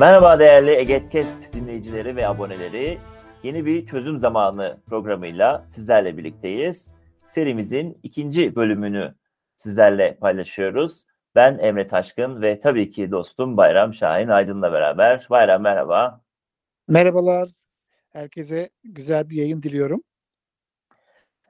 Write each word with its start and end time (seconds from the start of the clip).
Merhaba 0.00 0.38
değerli 0.38 0.70
Egetkest 0.70 1.54
dinleyicileri 1.54 2.16
ve 2.16 2.28
aboneleri. 2.28 2.98
Yeni 3.42 3.66
bir 3.66 3.86
çözüm 3.86 4.18
zamanı 4.18 4.80
programıyla 4.86 5.66
sizlerle 5.68 6.16
birlikteyiz. 6.16 6.92
Serimizin 7.26 7.98
ikinci 8.02 8.56
bölümünü 8.56 9.14
sizlerle 9.56 10.16
paylaşıyoruz. 10.20 11.06
Ben 11.34 11.58
Emre 11.58 11.88
Taşkın 11.88 12.42
ve 12.42 12.60
tabii 12.60 12.90
ki 12.90 13.10
dostum 13.10 13.56
Bayram 13.56 13.94
Şahin 13.94 14.28
Aydın'la 14.28 14.72
beraber. 14.72 15.26
Bayram 15.30 15.62
merhaba. 15.62 16.20
Merhabalar. 16.88 17.48
Herkese 18.10 18.70
güzel 18.84 19.30
bir 19.30 19.36
yayın 19.36 19.62
diliyorum. 19.62 20.02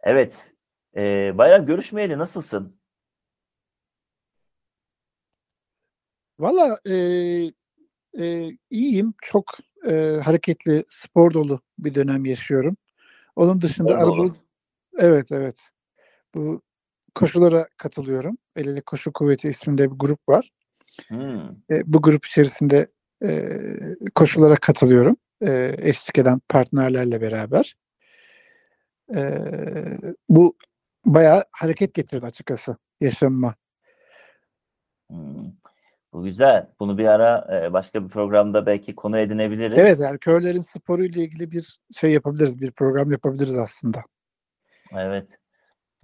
Evet. 0.03 0.55
E, 0.97 1.33
Bayram 1.39 1.67
görüşmeyeli 1.67 2.19
nasılsın? 2.19 2.81
Valla 6.39 6.79
e, 6.87 6.95
e, 8.19 8.51
iyiyim. 8.71 9.15
Çok 9.23 9.53
e, 9.89 10.21
hareketli, 10.25 10.85
spor 10.89 11.35
dolu 11.35 11.61
bir 11.79 11.95
dönem 11.95 12.25
yaşıyorum. 12.25 12.77
Onun 13.37 13.61
dışında 13.61 13.93
Spor 13.93 14.07
dolu. 14.07 14.23
araba... 14.23 14.35
Evet, 14.99 15.33
evet. 15.33 15.71
Bu 16.35 16.63
koşulara 17.15 17.69
katılıyorum. 17.77 18.39
El 18.57 18.67
ele 18.67 18.81
Koşu 18.81 19.13
Kuvveti 19.13 19.49
isminde 19.49 19.91
bir 19.91 19.97
grup 19.97 20.29
var. 20.29 20.51
Hmm. 21.09 21.41
E, 21.71 21.83
bu 21.87 22.03
grup 22.03 22.27
içerisinde 22.27 22.87
e, 23.25 23.59
koşulara 24.15 24.57
katılıyorum. 24.57 25.17
E, 25.43 25.75
eşlik 25.79 26.19
eden 26.19 26.41
partnerlerle 26.49 27.21
beraber. 27.21 27.77
E, 29.15 29.41
bu 30.29 30.57
bayağı 31.07 31.45
hareket 31.53 31.95
getirdi 31.95 32.27
açıkçası 32.27 32.77
yaşamıma. 33.01 33.55
Hmm. 35.11 35.60
Bu 36.13 36.25
güzel. 36.25 36.67
Bunu 36.81 36.99
bir 36.99 37.07
ara 37.07 37.49
e, 37.53 37.73
başka 37.73 38.05
bir 38.05 38.09
programda 38.09 38.67
belki 38.67 38.95
konu 38.95 39.19
edinebiliriz. 39.19 39.79
Evet, 39.79 40.01
erkeklerin 40.01 40.61
sporu 40.61 41.05
ile 41.05 41.21
ilgili 41.21 41.51
bir 41.51 41.81
şey 41.97 42.13
yapabiliriz, 42.13 42.61
bir 42.61 42.71
program 42.71 43.13
yapabiliriz 43.13 43.57
aslında. 43.57 43.99
Evet. 44.97 45.39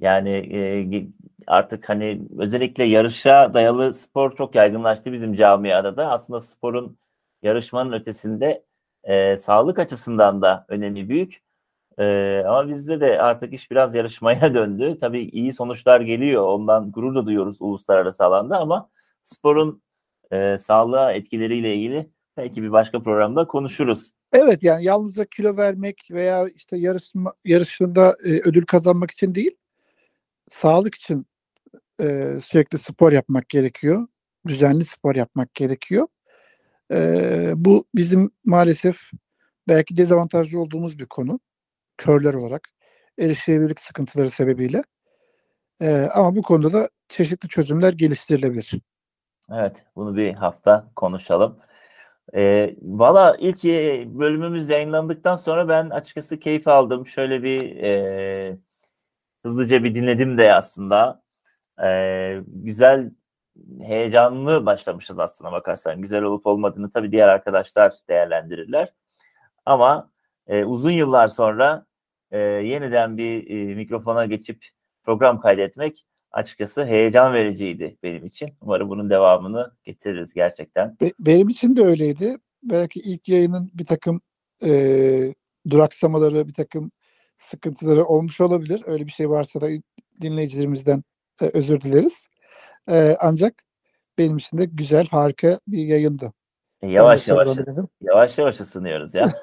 Yani 0.00 0.30
e, 0.30 1.06
artık 1.46 1.88
hani 1.88 2.22
özellikle 2.38 2.84
yarışa 2.84 3.54
dayalı 3.54 3.94
spor 3.94 4.36
çok 4.36 4.54
yaygınlaştı 4.54 5.12
bizim 5.12 5.34
camiada 5.34 5.96
da. 5.96 6.10
Aslında 6.10 6.40
sporun 6.40 6.98
yarışmanın 7.42 7.92
ötesinde 7.92 8.64
e, 9.04 9.36
sağlık 9.36 9.78
açısından 9.78 10.42
da 10.42 10.64
önemi 10.68 11.08
büyük. 11.08 11.42
E, 11.98 12.42
ama 12.46 12.68
bizde 12.68 13.00
de 13.00 13.22
artık 13.22 13.52
iş 13.52 13.70
biraz 13.70 13.94
yarışmaya 13.94 14.54
döndü. 14.54 14.98
Tabii 15.00 15.22
iyi 15.22 15.52
sonuçlar 15.52 16.00
geliyor. 16.00 16.42
Ondan 16.42 16.92
gurur 16.92 17.14
da 17.14 17.26
duyuyoruz 17.26 17.56
uluslararası 17.60 18.24
alanda 18.24 18.58
ama 18.58 18.90
sporun 19.22 19.82
e, 20.32 20.58
sağlığa 20.58 21.12
etkileriyle 21.12 21.74
ilgili 21.76 22.10
belki 22.36 22.62
bir 22.62 22.72
başka 22.72 23.02
programda 23.02 23.46
konuşuruz. 23.46 24.10
Evet 24.32 24.62
yani 24.62 24.84
yalnızca 24.84 25.24
kilo 25.24 25.56
vermek 25.56 26.08
veya 26.10 26.48
işte 26.48 26.76
yarışma 26.76 27.32
yarışında 27.44 28.16
e, 28.24 28.28
ödül 28.28 28.66
kazanmak 28.66 29.10
için 29.10 29.34
değil, 29.34 29.56
sağlık 30.48 30.94
için 30.94 31.26
e, 32.00 32.38
sürekli 32.44 32.78
spor 32.78 33.12
yapmak 33.12 33.48
gerekiyor. 33.48 34.06
Düzenli 34.46 34.84
spor 34.84 35.14
yapmak 35.14 35.54
gerekiyor. 35.54 36.06
E, 36.92 37.52
bu 37.56 37.86
bizim 37.94 38.30
maalesef 38.44 38.96
belki 39.68 39.96
dezavantajlı 39.96 40.60
olduğumuz 40.60 40.98
bir 40.98 41.06
konu. 41.06 41.40
Körler 41.96 42.34
olarak. 42.34 42.68
Erişilebilirlik 43.18 43.80
sıkıntıları 43.80 44.30
sebebiyle. 44.30 44.82
E, 45.80 46.08
ama 46.14 46.36
bu 46.36 46.42
konuda 46.42 46.72
da 46.72 46.90
çeşitli 47.08 47.48
çözümler 47.48 47.92
geliştirilebilir. 47.92 48.72
Evet, 49.52 49.84
bunu 49.96 50.16
bir 50.16 50.34
hafta 50.34 50.90
konuşalım. 50.96 51.58
E, 52.34 52.74
Valla 52.82 53.36
ilk 53.38 53.64
bölümümüz 54.18 54.68
yayınlandıktan 54.68 55.36
sonra 55.36 55.68
ben 55.68 55.90
açıkçası 55.90 56.38
keyif 56.40 56.68
aldım. 56.68 57.06
Şöyle 57.06 57.42
bir 57.42 57.76
e, 57.76 58.58
hızlıca 59.44 59.84
bir 59.84 59.94
dinledim 59.94 60.38
de 60.38 60.54
aslında. 60.54 61.22
E, 61.84 62.40
güzel, 62.46 63.10
heyecanlı 63.80 64.66
başlamışız 64.66 65.18
aslında 65.18 65.52
bakarsan. 65.52 66.02
Güzel 66.02 66.22
olup 66.22 66.46
olmadığını 66.46 66.90
tabii 66.90 67.12
diğer 67.12 67.28
arkadaşlar 67.28 67.94
değerlendirirler. 68.08 68.92
Ama 69.66 70.10
e, 70.46 70.64
uzun 70.64 70.90
yıllar 70.90 71.28
sonra 71.28 71.86
e, 72.30 72.38
yeniden 72.40 73.18
bir 73.18 73.50
e, 73.50 73.74
mikrofona 73.74 74.26
geçip 74.26 74.66
program 75.04 75.40
kaydetmek 75.40 76.06
açıkçası 76.36 76.84
heyecan 76.86 77.32
vericiydi 77.32 77.96
benim 78.02 78.26
için. 78.26 78.54
Umarım 78.60 78.88
bunun 78.88 79.10
devamını 79.10 79.72
getiririz 79.84 80.34
gerçekten. 80.34 80.96
Be- 81.00 81.12
benim 81.18 81.48
için 81.48 81.76
de 81.76 81.82
öyleydi. 81.82 82.36
Belki 82.62 83.00
ilk 83.00 83.28
yayının 83.28 83.70
bir 83.74 83.86
takım 83.86 84.20
e, 84.64 85.34
duraksamaları, 85.70 86.48
bir 86.48 86.54
takım 86.54 86.90
sıkıntıları 87.36 88.04
olmuş 88.04 88.40
olabilir. 88.40 88.82
Öyle 88.86 89.06
bir 89.06 89.10
şey 89.10 89.30
varsa 89.30 89.60
da 89.60 89.68
dinleyicilerimizden 90.20 91.02
e, 91.42 91.50
özür 91.54 91.80
dileriz. 91.80 92.26
E, 92.88 93.16
ancak 93.20 93.54
benim 94.18 94.36
için 94.36 94.58
de 94.58 94.64
güzel, 94.64 95.06
harika 95.06 95.60
bir 95.68 95.86
yayındı. 95.86 96.32
E, 96.82 96.88
yavaş 96.88 97.28
yavaş 97.28 97.58
yavaş 98.00 98.38
yavaş 98.38 98.60
ısınıyoruz 98.60 99.14
ya. 99.14 99.32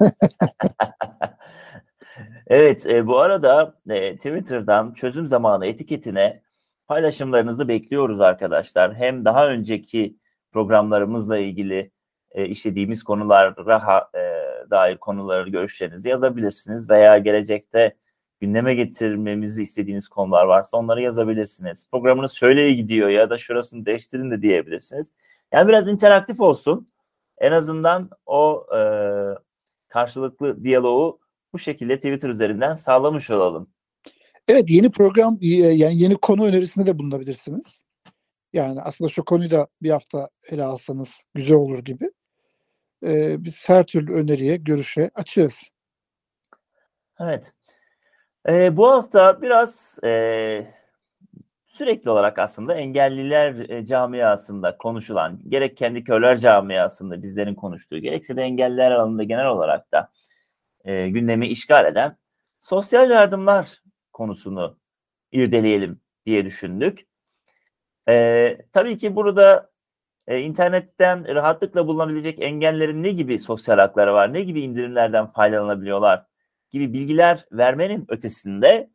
evet, 2.46 2.86
e, 2.86 3.06
bu 3.06 3.18
arada 3.18 3.74
e, 3.88 4.16
Twitter'dan 4.16 4.94
çözüm 4.94 5.26
zamanı 5.26 5.66
etiketine 5.66 6.43
paylaşımlarınızı 6.88 7.68
bekliyoruz 7.68 8.20
arkadaşlar. 8.20 8.94
Hem 8.94 9.24
daha 9.24 9.48
önceki 9.48 10.16
programlarımızla 10.52 11.38
ilgili 11.38 11.90
e, 12.32 12.46
işlediğimiz 12.46 13.02
konulara 13.02 13.86
ha- 13.86 14.10
e, 14.14 14.20
dair 14.70 14.96
konuları 14.96 15.50
görüşlerinizi 15.50 16.08
yazabilirsiniz 16.08 16.90
veya 16.90 17.18
gelecekte 17.18 17.96
gündeme 18.40 18.74
getirmemizi 18.74 19.62
istediğiniz 19.62 20.08
konular 20.08 20.44
varsa 20.46 20.76
onları 20.76 21.02
yazabilirsiniz. 21.02 21.88
Programınız 21.92 22.32
şöyle 22.32 22.72
gidiyor 22.72 23.08
ya 23.08 23.30
da 23.30 23.38
şurasını 23.38 23.86
değiştirin 23.86 24.30
de 24.30 24.42
diyebilirsiniz. 24.42 25.10
Yani 25.52 25.68
biraz 25.68 25.88
interaktif 25.88 26.40
olsun. 26.40 26.88
En 27.38 27.52
azından 27.52 28.10
o 28.26 28.66
e, 28.76 28.80
karşılıklı 29.88 30.64
diyaloğu 30.64 31.20
bu 31.52 31.58
şekilde 31.58 31.96
Twitter 31.96 32.28
üzerinden 32.28 32.74
sağlamış 32.76 33.30
olalım. 33.30 33.73
Evet 34.48 34.70
yeni 34.70 34.90
program 34.90 35.36
y- 35.40 35.72
yani 35.72 36.02
yeni 36.02 36.14
konu 36.16 36.46
önerisinde 36.46 36.86
de 36.86 36.98
bulunabilirsiniz. 36.98 37.84
Yani 38.52 38.82
aslında 38.82 39.08
şu 39.08 39.24
konuyu 39.24 39.50
da 39.50 39.66
bir 39.82 39.90
hafta 39.90 40.28
ele 40.48 40.64
alsanız 40.64 41.14
güzel 41.34 41.56
olur 41.56 41.78
gibi. 41.78 42.10
Ee, 43.04 43.44
biz 43.44 43.68
her 43.68 43.86
türlü 43.86 44.12
öneriye, 44.14 44.56
görüşe 44.56 45.10
açığız. 45.14 45.62
Evet. 47.20 47.52
Ee, 48.48 48.76
bu 48.76 48.90
hafta 48.90 49.42
biraz 49.42 49.98
e, 50.04 50.74
sürekli 51.66 52.10
olarak 52.10 52.38
aslında 52.38 52.74
engelliler 52.74 53.68
e, 53.70 53.86
camiasında 53.86 54.78
konuşulan, 54.78 55.40
gerek 55.48 55.76
kendi 55.76 56.04
körler 56.04 56.38
camiasında 56.38 57.22
bizlerin 57.22 57.54
konuştuğu, 57.54 57.98
gerekse 57.98 58.36
de 58.36 58.42
engelliler 58.42 58.90
alanında 58.90 59.22
genel 59.22 59.46
olarak 59.46 59.92
da 59.92 60.10
e, 60.84 61.08
gündemi 61.08 61.48
işgal 61.48 61.86
eden 61.86 62.16
sosyal 62.60 63.10
yardımlar 63.10 63.83
konusunu 64.14 64.78
irdeleyelim 65.32 66.00
diye 66.26 66.44
düşündük. 66.44 67.06
E, 68.08 68.58
tabii 68.72 68.98
ki 68.98 69.16
burada 69.16 69.70
e, 70.26 70.40
internetten 70.40 71.34
rahatlıkla 71.34 71.86
bulunabilecek 71.86 72.42
engellerin 72.42 73.02
ne 73.02 73.10
gibi 73.10 73.38
sosyal 73.38 73.78
hakları 73.78 74.14
var, 74.14 74.32
ne 74.32 74.42
gibi 74.42 74.60
indirimlerden 74.60 75.32
faydalanabiliyorlar 75.32 76.26
gibi 76.70 76.92
bilgiler 76.92 77.46
vermenin 77.52 78.04
ötesinde 78.08 78.90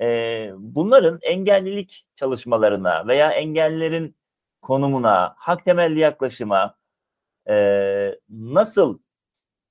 e, 0.00 0.50
bunların 0.58 1.18
engellilik 1.22 2.06
çalışmalarına 2.16 3.06
veya 3.06 3.32
engellerin 3.32 4.16
konumuna, 4.62 5.34
hak 5.36 5.64
temelli 5.64 5.98
yaklaşıma 5.98 6.74
e, 7.48 8.18
nasıl 8.28 8.98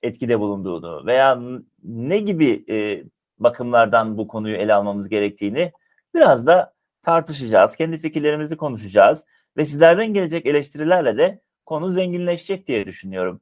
etkide 0.02 0.40
bulunduğunu 0.40 1.06
veya 1.06 1.42
ne 1.84 2.18
gibi 2.18 2.66
e, 2.70 3.04
bakımlardan 3.40 4.18
bu 4.18 4.28
konuyu 4.28 4.56
ele 4.56 4.74
almamız 4.74 5.10
gerektiğini 5.10 5.72
biraz 6.16 6.48
da 6.48 6.74
tartışacağız. 7.02 7.76
Kendi 7.76 7.98
fikirlerimizi 7.98 8.58
konuşacağız 8.58 9.26
ve 9.58 9.66
sizlerden 9.66 10.14
gelecek 10.14 10.46
eleştirilerle 10.46 11.18
de 11.18 11.42
konu 11.66 11.92
zenginleşecek 11.92 12.68
diye 12.68 12.86
düşünüyorum. 12.86 13.42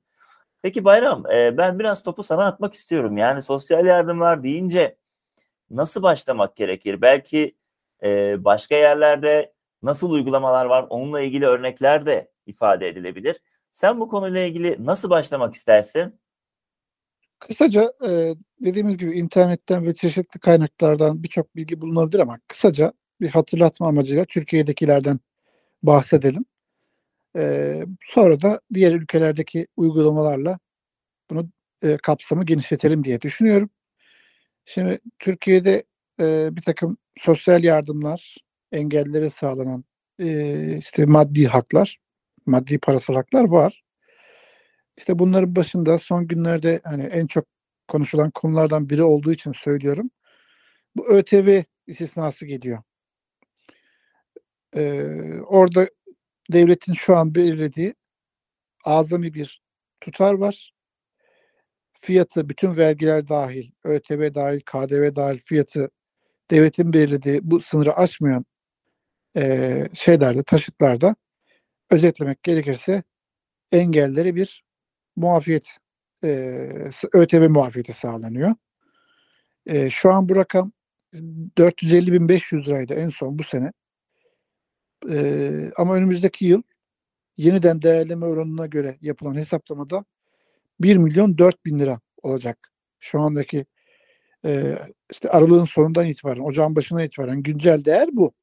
Peki 0.61 0.85
Bayram, 0.85 1.31
e, 1.31 1.57
ben 1.57 1.79
biraz 1.79 2.03
topu 2.03 2.23
sana 2.23 2.45
atmak 2.45 2.73
istiyorum. 2.73 3.17
Yani 3.17 3.41
sosyal 3.41 3.85
yardımlar 3.85 4.43
deyince 4.43 4.97
nasıl 5.69 6.03
başlamak 6.03 6.55
gerekir? 6.55 7.01
Belki 7.01 7.55
e, 8.03 8.43
başka 8.43 8.75
yerlerde 8.75 9.53
nasıl 9.83 10.11
uygulamalar 10.11 10.65
var? 10.65 10.85
Onunla 10.89 11.21
ilgili 11.21 11.45
örnekler 11.45 12.05
de 12.05 12.31
ifade 12.45 12.87
edilebilir. 12.87 13.37
Sen 13.71 13.99
bu 13.99 14.09
konuyla 14.09 14.39
ilgili 14.41 14.85
nasıl 14.85 15.09
başlamak 15.09 15.55
istersin? 15.55 16.19
Kısaca 17.39 17.93
e, 18.07 18.35
dediğimiz 18.61 18.97
gibi 18.97 19.11
internetten 19.17 19.85
ve 19.85 19.93
çeşitli 19.93 20.39
kaynaklardan 20.39 21.23
birçok 21.23 21.55
bilgi 21.55 21.81
bulunabilir 21.81 22.19
ama 22.19 22.39
kısaca 22.47 22.93
bir 23.21 23.29
hatırlatma 23.29 23.87
amacıyla 23.87 24.25
Türkiye'dekilerden 24.25 25.19
bahsedelim. 25.83 26.45
E, 27.37 27.83
sonra 28.01 28.41
da 28.41 28.61
diğer 28.73 28.93
ülkelerdeki 28.93 29.67
uygulamalarla 29.77 30.59
bunu 31.29 31.49
e, 31.83 31.97
kapsamı 31.97 32.45
genişletelim 32.45 33.03
diye 33.03 33.21
düşünüyorum. 33.21 33.69
Şimdi 34.65 34.99
Türkiye'de 35.19 35.83
e, 36.19 36.55
bir 36.55 36.61
takım 36.61 36.97
sosyal 37.17 37.63
yardımlar, 37.63 38.37
engellilere 38.71 39.29
sağlanan 39.29 39.85
e, 40.19 40.77
işte 40.77 41.05
maddi 41.05 41.47
haklar, 41.47 41.99
maddi 42.45 42.79
parasal 42.79 43.15
haklar 43.15 43.49
var. 43.49 43.83
İşte 44.97 45.19
bunların 45.19 45.55
başında 45.55 45.97
son 45.97 46.27
günlerde 46.27 46.81
hani 46.83 47.03
en 47.03 47.27
çok 47.27 47.45
konuşulan 47.87 48.31
konulardan 48.31 48.89
biri 48.89 49.03
olduğu 49.03 49.31
için 49.31 49.51
söylüyorum. 49.51 50.09
Bu 50.95 51.07
ÖTV 51.09 51.63
istisnası 51.87 52.45
geliyor. 52.45 52.83
Ee, 54.75 55.03
orada 55.47 55.89
devletin 56.51 56.93
şu 56.93 57.15
an 57.17 57.35
belirlediği 57.35 57.95
azami 58.85 59.33
bir 59.33 59.61
tutar 60.01 60.33
var. 60.33 60.73
Fiyatı 61.93 62.49
bütün 62.49 62.77
vergiler 62.77 63.27
dahil, 63.27 63.71
ÖTV 63.83 64.33
dahil, 64.35 64.59
KDV 64.61 65.15
dahil 65.15 65.39
fiyatı 65.45 65.89
devletin 66.51 66.93
belirlediği 66.93 67.39
bu 67.43 67.61
sınırı 67.61 67.97
aşmayan 67.97 68.45
e, 69.37 69.83
şeylerde, 69.93 70.43
taşıtlarda 70.43 71.15
özetlemek 71.89 72.43
gerekirse 72.43 73.03
engelleri 73.71 74.35
bir 74.35 74.66
muafiyet 75.17 75.77
e, 76.23 76.29
ÖTV 77.13 77.49
muafiyeti 77.49 77.93
sağlanıyor. 77.93 78.53
E, 79.65 79.89
şu 79.89 80.13
an 80.13 80.29
bu 80.29 80.35
rakam 80.35 80.71
450.500 81.13 82.65
liraydı 82.65 82.93
en 82.93 83.09
son 83.09 83.39
bu 83.39 83.43
sene. 83.43 83.71
E, 85.09 85.71
ama 85.77 85.95
önümüzdeki 85.95 86.45
yıl 86.45 86.61
yeniden 87.37 87.81
değerleme 87.81 88.25
oranına 88.25 88.65
göre 88.65 88.97
yapılan 89.01 89.35
hesaplamada 89.35 90.05
1 90.79 90.97
milyon 90.97 91.37
4 91.37 91.65
bin 91.65 91.79
lira 91.79 91.99
olacak. 92.23 92.71
Şu 92.99 93.21
andaki 93.21 93.65
e, 94.45 94.79
işte 95.11 95.29
aralığın 95.29 95.65
sonundan 95.65 96.05
itibaren, 96.05 96.41
ocağın 96.41 96.75
başına 96.75 97.03
itibaren 97.03 97.43
güncel 97.43 97.85
değer 97.85 98.09
bu. 98.11 98.33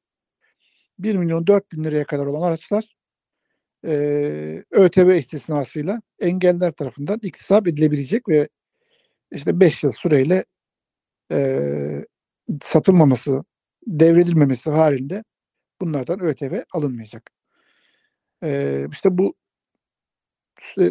1 0.99 1.15
milyon 1.15 1.47
4 1.47 1.71
bin 1.71 1.83
liraya 1.83 2.03
kadar 2.05 2.25
olan 2.25 2.47
araçlar 2.47 2.95
e, 3.85 4.63
ÖTV 4.71 5.17
istisnasıyla 5.17 6.01
engeller 6.19 6.71
tarafından 6.71 7.19
iktisap 7.21 7.67
edilebilecek 7.67 8.29
ve 8.29 8.49
işte 9.31 9.59
5 9.59 9.83
yıl 9.83 9.91
süreyle 9.91 10.45
e, 11.31 12.05
satılmaması, 12.61 13.43
devredilmemesi 13.87 14.71
halinde 14.71 15.23
bunlardan 15.81 16.19
ÖTV 16.19 16.63
alınmayacak. 16.73 17.31
E, 18.43 18.87
işte 18.91 19.17
bu 19.17 19.35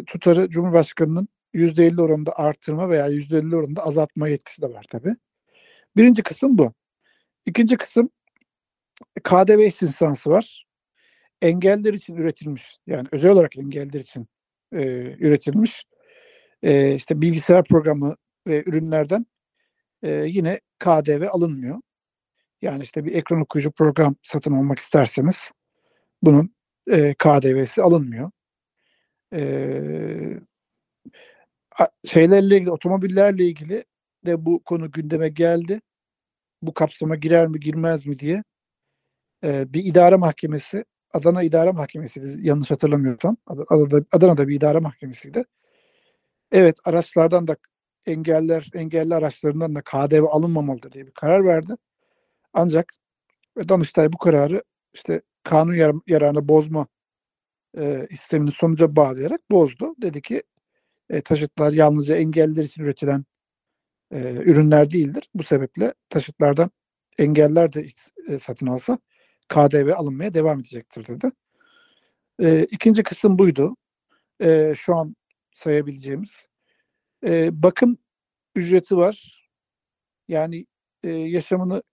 tutarı 0.07 0.49
Cumhurbaşkanı'nın 0.49 1.27
%50 1.53 2.01
oranında 2.01 2.39
artırma 2.39 2.89
veya 2.89 3.09
%50 3.09 3.55
oranında 3.55 3.85
azaltma 3.85 4.27
yetkisi 4.27 4.61
de 4.61 4.73
var 4.73 4.85
tabi. 4.91 5.15
Birinci 5.97 6.23
kısım 6.23 6.57
bu. 6.57 6.73
İkinci 7.45 7.77
kısım 7.77 8.09
KDV 9.23 9.59
istisnası 9.59 10.29
var. 10.29 10.64
Engeller 11.41 11.93
için 11.93 12.15
üretilmiş, 12.15 12.77
yani 12.87 13.07
özel 13.11 13.31
olarak 13.31 13.57
engeller 13.57 13.99
için 13.99 14.27
e, 14.73 14.81
üretilmiş 15.19 15.85
e, 16.63 16.95
işte 16.95 17.21
bilgisayar 17.21 17.63
programı 17.63 18.15
ve 18.47 18.63
ürünlerden 18.65 19.25
e, 20.03 20.11
yine 20.11 20.59
KDV 20.79 21.27
alınmıyor. 21.31 21.81
Yani 22.61 22.83
işte 22.83 23.05
bir 23.05 23.15
ekran 23.15 23.41
okuyucu 23.41 23.71
program 23.71 24.15
satın 24.23 24.53
almak 24.53 24.79
isterseniz 24.79 25.51
bunun 26.21 26.55
e, 26.91 27.13
KDV'si 27.13 27.83
alınmıyor. 27.83 28.31
E, 29.33 29.39
şeylerle 32.05 32.55
ilgili, 32.55 32.71
otomobillerle 32.71 33.45
ilgili 33.45 33.85
de 34.25 34.45
bu 34.45 34.63
konu 34.63 34.91
gündeme 34.91 35.29
geldi. 35.29 35.81
Bu 36.61 36.73
kapsama 36.73 37.15
girer 37.15 37.47
mi 37.47 37.59
girmez 37.59 38.05
mi 38.05 38.19
diye 38.19 38.43
e, 39.43 39.73
bir 39.73 39.83
idare 39.83 40.15
mahkemesi, 40.15 40.85
Adana 41.15 41.43
İdare 41.43 41.71
Mahkemesi 41.71 42.37
yanlış 42.39 42.71
hatırlamıyorsam, 42.71 43.37
Adana'da, 43.47 44.05
Adana'da 44.11 44.47
bir 44.47 44.55
idare 44.55 44.79
mahkemesiydi. 44.79 45.45
Evet 46.51 46.77
araçlardan 46.85 47.47
da 47.47 47.57
engeller, 48.05 48.69
engelli 48.73 49.15
araçlarından 49.15 49.75
da 49.75 49.81
KDV 49.81 50.23
alınmamalıdır 50.29 50.91
diye 50.91 51.05
bir 51.05 51.11
karar 51.11 51.45
verdi. 51.45 51.73
Ancak 52.53 52.93
Danıştay 53.69 54.13
bu 54.13 54.17
kararı 54.17 54.63
işte 54.93 55.21
kanun 55.43 55.73
yar 55.73 55.95
yararına 56.07 56.47
bozma 56.47 56.87
e, 57.77 58.07
istemini 58.09 58.51
sonuca 58.51 58.95
bağlayarak 58.95 59.51
bozdu. 59.51 59.95
Dedi 60.01 60.21
ki 60.21 60.43
e, 61.09 61.21
taşıtlar 61.21 61.71
yalnızca 61.71 62.15
engelliler 62.15 62.63
için 62.63 62.83
üretilen 62.83 63.25
e, 64.11 64.19
ürünler 64.31 64.91
değildir. 64.91 65.29
Bu 65.35 65.43
sebeple 65.43 65.93
taşıtlardan 66.09 66.71
engeller 67.17 67.73
de 67.73 67.87
e, 68.27 68.39
satın 68.39 68.67
alsa 68.67 68.99
KDV 69.47 69.93
alınmaya 69.95 70.33
devam 70.33 70.59
edecektir 70.59 71.07
dedi. 71.07 71.31
E, 72.39 72.63
ikinci 72.63 73.03
kısım 73.03 73.39
buydu. 73.39 73.75
E, 74.41 74.73
şu 74.77 74.95
an 74.95 75.15
sayabileceğimiz. 75.55 76.47
E, 77.25 77.63
bakım 77.63 77.97
ücreti 78.55 78.97
var. 78.97 79.45
Yani 80.27 80.65
e, 81.03 81.09
yaşamını 81.09 81.83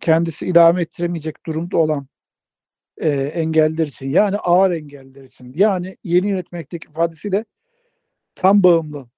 kendisi 0.00 0.46
idame 0.46 0.82
ettiremeyecek 0.82 1.46
durumda 1.46 1.78
olan 1.78 2.06
e, 2.98 3.08
engeller 3.10 3.86
için 3.86 4.10
yani 4.10 4.36
ağır 4.36 4.70
engeller 4.70 5.22
için 5.22 5.52
yani 5.56 5.96
yeni 6.04 6.28
yönetmekteki 6.28 6.88
ifadesiyle 6.88 7.44
tam 8.34 8.62
bağımlı 8.62 9.08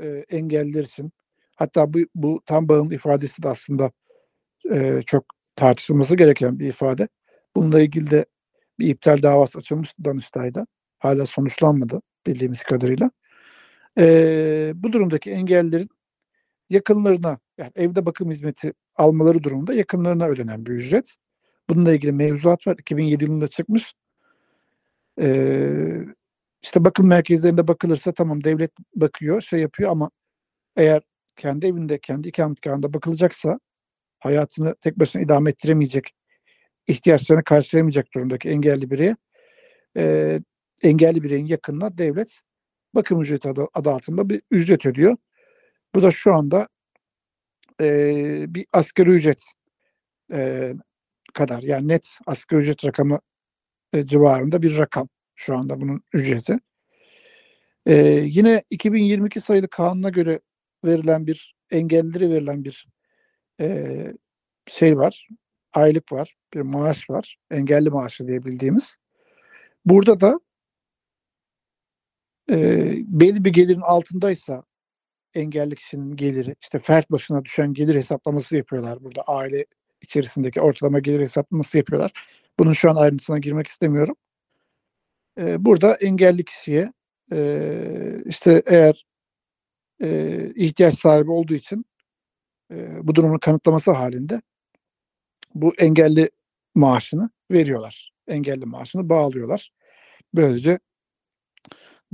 e, 0.00 0.24
engeller 0.28 0.84
için 0.84 1.12
hatta 1.56 1.94
bu, 1.94 1.98
bu 2.14 2.42
tam 2.46 2.68
bağımlı 2.68 2.94
ifadesi 2.94 3.42
de 3.42 3.48
aslında 3.48 3.92
e, 4.72 5.02
çok 5.06 5.24
tartışılması 5.56 6.16
gereken 6.16 6.58
bir 6.58 6.68
ifade. 6.68 7.08
Bununla 7.56 7.80
ilgili 7.80 8.10
de 8.10 8.26
bir 8.78 8.88
iptal 8.88 9.22
davası 9.22 9.58
açılmıştı 9.58 10.04
Danıştay'da. 10.04 10.66
Hala 10.98 11.26
sonuçlanmadı 11.26 12.02
bildiğimiz 12.26 12.62
kadarıyla. 12.62 13.10
E, 13.98 14.72
bu 14.74 14.92
durumdaki 14.92 15.30
engellerin 15.30 15.88
yakınlarına 16.70 17.38
yani 17.58 17.72
evde 17.74 18.06
bakım 18.06 18.30
hizmeti 18.30 18.72
almaları 18.96 19.42
durumunda 19.42 19.74
yakınlarına 19.74 20.26
ödenen 20.26 20.66
bir 20.66 20.72
ücret. 20.72 21.16
Bununla 21.70 21.92
ilgili 21.92 22.12
mevzuat 22.12 22.66
var. 22.66 22.76
2007 22.78 23.24
yılında 23.24 23.48
çıkmış. 23.48 23.94
Ee, 25.20 26.04
işte 26.62 26.84
bakım 26.84 27.06
merkezlerinde 27.08 27.68
bakılırsa 27.68 28.12
tamam 28.12 28.44
devlet 28.44 28.70
bakıyor, 28.94 29.40
şey 29.40 29.60
yapıyor 29.60 29.90
ama 29.90 30.10
eğer 30.76 31.02
kendi 31.36 31.66
evinde, 31.66 31.98
kendi 31.98 32.28
ikametgahında 32.28 32.94
bakılacaksa 32.94 33.58
hayatını 34.22 34.74
tek 34.74 34.98
başına 34.98 35.22
idame 35.22 35.50
ettiremeyecek, 35.50 36.14
ihtiyaçlarını 36.86 37.44
karşılayamayacak 37.44 38.06
durumdaki 38.14 38.48
engelli 38.48 38.90
bireye 38.90 39.16
e, 39.96 40.38
engelli 40.82 41.22
bireyin 41.22 41.46
yakınına 41.46 41.98
devlet 41.98 42.40
bakım 42.94 43.22
ücreti 43.22 43.48
adı, 43.48 43.66
adı 43.74 43.90
altında 43.90 44.30
bir 44.30 44.42
ücret 44.50 44.86
ödüyor. 44.86 45.16
Bu 45.94 46.02
da 46.02 46.10
şu 46.10 46.34
anda 46.34 46.68
e, 47.80 48.54
bir 48.54 48.66
asgari 48.72 49.10
ücret 49.10 49.44
e, 50.32 50.72
kadar 51.34 51.62
yani 51.62 51.88
net 51.88 52.18
asgari 52.26 52.60
ücret 52.60 52.84
rakamı 52.84 53.20
e, 53.92 54.06
civarında 54.06 54.62
bir 54.62 54.78
rakam 54.78 55.08
şu 55.34 55.56
anda 55.56 55.80
bunun 55.80 56.02
ücreti. 56.12 56.58
E, 57.86 57.96
yine 58.24 58.62
2022 58.70 59.40
sayılı 59.40 59.68
kanuna 59.68 60.08
göre 60.08 60.40
verilen 60.84 61.26
bir 61.26 61.54
engellilere 61.70 62.30
verilen 62.30 62.64
bir 62.64 62.86
e, 63.62 64.14
şey 64.66 64.98
var, 64.98 65.28
aylık 65.72 66.12
var, 66.12 66.34
bir 66.54 66.60
maaş 66.60 67.10
var, 67.10 67.36
engelli 67.50 67.90
maaşı 67.90 68.26
diye 68.28 68.42
bildiğimiz. 68.44 68.96
Burada 69.84 70.20
da 70.20 70.40
e, 72.50 72.56
belli 73.06 73.44
bir 73.44 73.52
gelirin 73.52 73.80
altındaysa 73.80 74.62
engelli 75.34 75.76
kişinin 75.76 76.16
geliri, 76.16 76.56
işte 76.62 76.78
fert 76.78 77.10
başına 77.10 77.44
düşen 77.44 77.74
gelir 77.74 77.94
hesaplaması 77.94 78.56
yapıyorlar 78.56 79.04
burada. 79.04 79.22
Aile 79.22 79.66
içerisindeki 80.02 80.60
ortalama 80.60 80.98
gelir 80.98 81.20
hesaplaması 81.20 81.78
yapıyorlar. 81.78 82.12
Bunun 82.58 82.72
şu 82.72 82.90
an 82.90 82.96
ayrıntısına 82.96 83.38
girmek 83.38 83.66
istemiyorum. 83.66 84.16
Ee, 85.38 85.64
burada 85.64 85.94
engelli 85.94 86.44
kişiye 86.44 86.92
e, 87.32 88.22
işte 88.26 88.62
eğer 88.66 89.06
e, 90.02 90.50
ihtiyaç 90.54 90.98
sahibi 90.98 91.30
olduğu 91.30 91.54
için 91.54 91.84
bu 93.02 93.14
durumunu 93.14 93.40
kanıtlaması 93.40 93.92
halinde 93.92 94.42
bu 95.54 95.74
engelli 95.78 96.30
maaşını 96.74 97.30
veriyorlar. 97.52 98.12
Engelli 98.28 98.66
maaşını 98.66 99.08
bağlıyorlar. 99.08 99.70
Böylece 100.34 100.78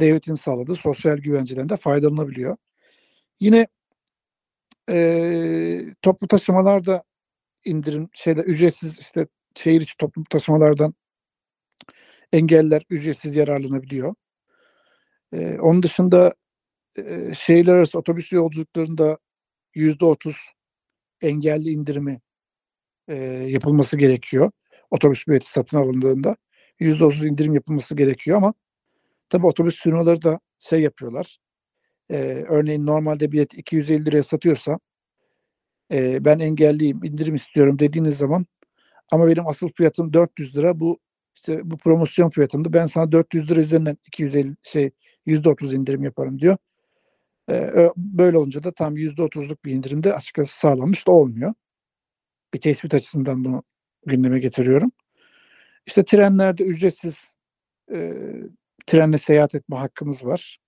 devletin 0.01 0.35
sağladığı 0.35 0.75
sosyal 0.75 1.17
güvenceden 1.17 1.69
de 1.69 1.77
faydalanabiliyor. 1.77 2.57
Yine 3.41 3.67
e, 4.91 5.95
toplu 6.03 6.29
taşımalarda 6.29 7.03
indirim 7.65 8.09
şeyler 8.13 8.45
ücretsiz 8.45 8.99
işte 8.99 9.27
şehir 9.57 9.81
içi 9.81 9.97
toplu 9.97 10.25
taşımalardan 10.25 10.95
engelliler 12.33 12.83
ücretsiz 12.91 13.37
yararlanabiliyor. 13.37 14.15
E, 15.33 15.59
onun 15.59 15.83
dışında 15.83 16.35
e, 16.99 17.35
şehirler 17.35 17.75
arası 17.75 17.99
otobüs 17.99 18.33
yolculuklarında 18.33 19.19
yüzde 19.79 20.05
otuz 20.05 20.37
engelli 21.21 21.71
indirimi 21.71 22.21
e, 23.09 23.15
yapılması 23.49 23.99
gerekiyor. 23.99 24.51
Otobüs 24.91 25.29
bileti 25.29 25.51
satın 25.51 25.79
alındığında 25.79 26.37
yüzde 26.81 27.05
otuz 27.05 27.25
indirim 27.25 27.55
yapılması 27.55 27.97
gerekiyor 27.97 28.37
ama 28.37 28.55
tabi 29.31 29.47
otobüs 29.47 29.83
firmaları 29.83 30.23
da 30.23 30.41
şey 30.59 30.81
yapıyorlar. 30.81 31.39
E, 32.11 32.17
örneğin 32.49 32.87
normalde 32.87 33.33
bilet 33.33 33.55
250 33.55 34.05
liraya 34.05 34.23
satıyorsa 34.23 34.79
e, 35.93 36.25
ben 36.25 36.39
engelliyim 36.39 37.05
indirim 37.05 37.35
istiyorum 37.35 37.79
dediğiniz 37.79 38.17
zaman 38.19 38.47
ama 39.11 39.27
benim 39.29 39.49
asıl 39.49 39.69
fiyatım 39.77 40.13
400 40.13 40.57
lira 40.57 40.81
bu 40.81 40.99
işte 41.35 41.71
bu 41.71 41.79
promosyon 41.79 42.31
fiyatımdı 42.31 42.73
ben 42.73 42.87
sana 42.87 43.13
400 43.13 43.51
lira 43.51 43.61
üzerinden 43.61 43.99
250 44.07 44.57
şey 44.63 44.91
%30 45.27 45.75
indirim 45.75 46.05
yaparım 46.05 46.39
diyor. 46.39 46.57
Ee, 47.51 47.91
böyle 47.97 48.39
olunca 48.39 48.65
da 48.65 48.73
tam 48.73 48.97
%30'luk 48.97 49.65
bir 49.65 49.73
indirimde 49.73 50.15
açıkçası 50.15 50.59
sağlanmış 50.59 51.07
da 51.07 51.13
olmuyor. 51.13 51.55
Bir 52.55 52.61
tespit 52.61 52.95
açısından 52.95 53.45
bunu 53.45 53.63
gündeme 54.07 54.39
getiriyorum. 54.41 54.93
İşte 55.87 56.05
trenlerde 56.05 56.65
ücretsiz 56.65 57.33
e, 57.93 58.13
trenle 58.87 59.19
seyahat 59.19 59.55
etme 59.55 59.77
hakkımız 59.77 60.25
var. 60.25 60.59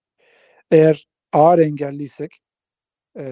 Eğer 0.70 1.06
ağır 1.32 1.58
engelliysek 1.58 2.40
e, 3.18 3.24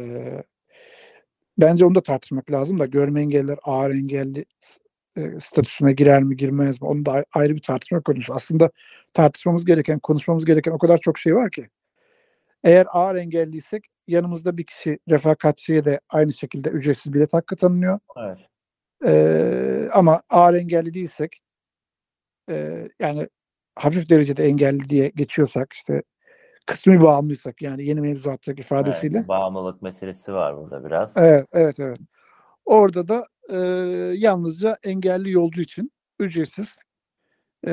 bence 1.58 1.84
onu 1.84 1.94
da 1.94 2.02
tartışmak 2.02 2.50
lazım 2.50 2.78
da 2.78 2.86
görme 2.86 3.20
engelliler 3.20 3.58
ağır 3.62 3.90
engelli 3.90 4.44
e, 5.16 5.40
statüsüne 5.40 5.92
girer 5.92 6.22
mi 6.22 6.36
girmez 6.36 6.82
mi 6.82 6.88
onu 6.88 7.06
da 7.06 7.24
ayrı 7.34 7.56
bir 7.56 7.62
tartışma 7.62 8.00
konusu. 8.02 8.34
Aslında 8.34 8.70
tartışmamız 9.14 9.64
gereken, 9.64 9.98
konuşmamız 9.98 10.44
gereken 10.44 10.72
o 10.72 10.78
kadar 10.78 10.98
çok 10.98 11.18
şey 11.18 11.34
var 11.34 11.50
ki. 11.50 11.68
Eğer 12.64 12.86
ağır 12.90 13.16
engelliysek 13.16 13.84
yanımızda 14.06 14.56
bir 14.56 14.64
kişi 14.64 14.98
refakatçiye 15.08 15.84
de 15.84 16.00
aynı 16.08 16.32
şekilde 16.32 16.68
ücretsiz 16.68 17.14
bilet 17.14 17.32
hakkı 17.32 17.56
tanınıyor. 17.56 17.98
Evet. 18.16 18.48
Ee, 19.04 19.88
ama 19.92 20.22
ağır 20.30 20.54
engelli 20.54 20.94
değilsek 20.94 21.40
e, 22.50 22.88
yani 22.98 23.28
hafif 23.76 24.10
derecede 24.10 24.44
engelli 24.44 24.88
diye 24.88 25.08
geçiyorsak 25.08 25.72
işte 25.72 26.02
kısmi 26.66 27.02
bağımlıysak 27.02 27.62
yani 27.62 27.84
yeni 27.86 28.00
mevzuattaki 28.00 28.60
ifadesiyle. 28.60 29.18
Evet, 29.18 29.28
bağımlılık 29.28 29.82
meselesi 29.82 30.32
var 30.32 30.56
burada 30.56 30.84
biraz. 30.84 31.16
Evet, 31.16 31.46
evet, 31.52 31.80
evet. 31.80 31.98
Orada 32.64 33.08
da 33.08 33.24
e, 33.50 33.56
yalnızca 34.16 34.76
engelli 34.84 35.30
yolcu 35.30 35.60
için 35.60 35.92
ücretsiz 36.18 36.76
e, 37.66 37.72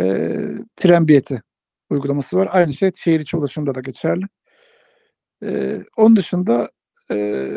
tren 0.75 1.07
bileti 1.07 1.41
uygulaması 1.89 2.37
var. 2.37 2.49
Aynı 2.51 2.73
şey 2.73 2.91
şehir 2.95 3.19
içi 3.19 3.37
ulaşımda 3.37 3.75
da 3.75 3.79
geçerli. 3.79 4.25
E, 5.45 5.81
onun 5.97 6.15
dışında 6.15 6.69
e, 7.11 7.47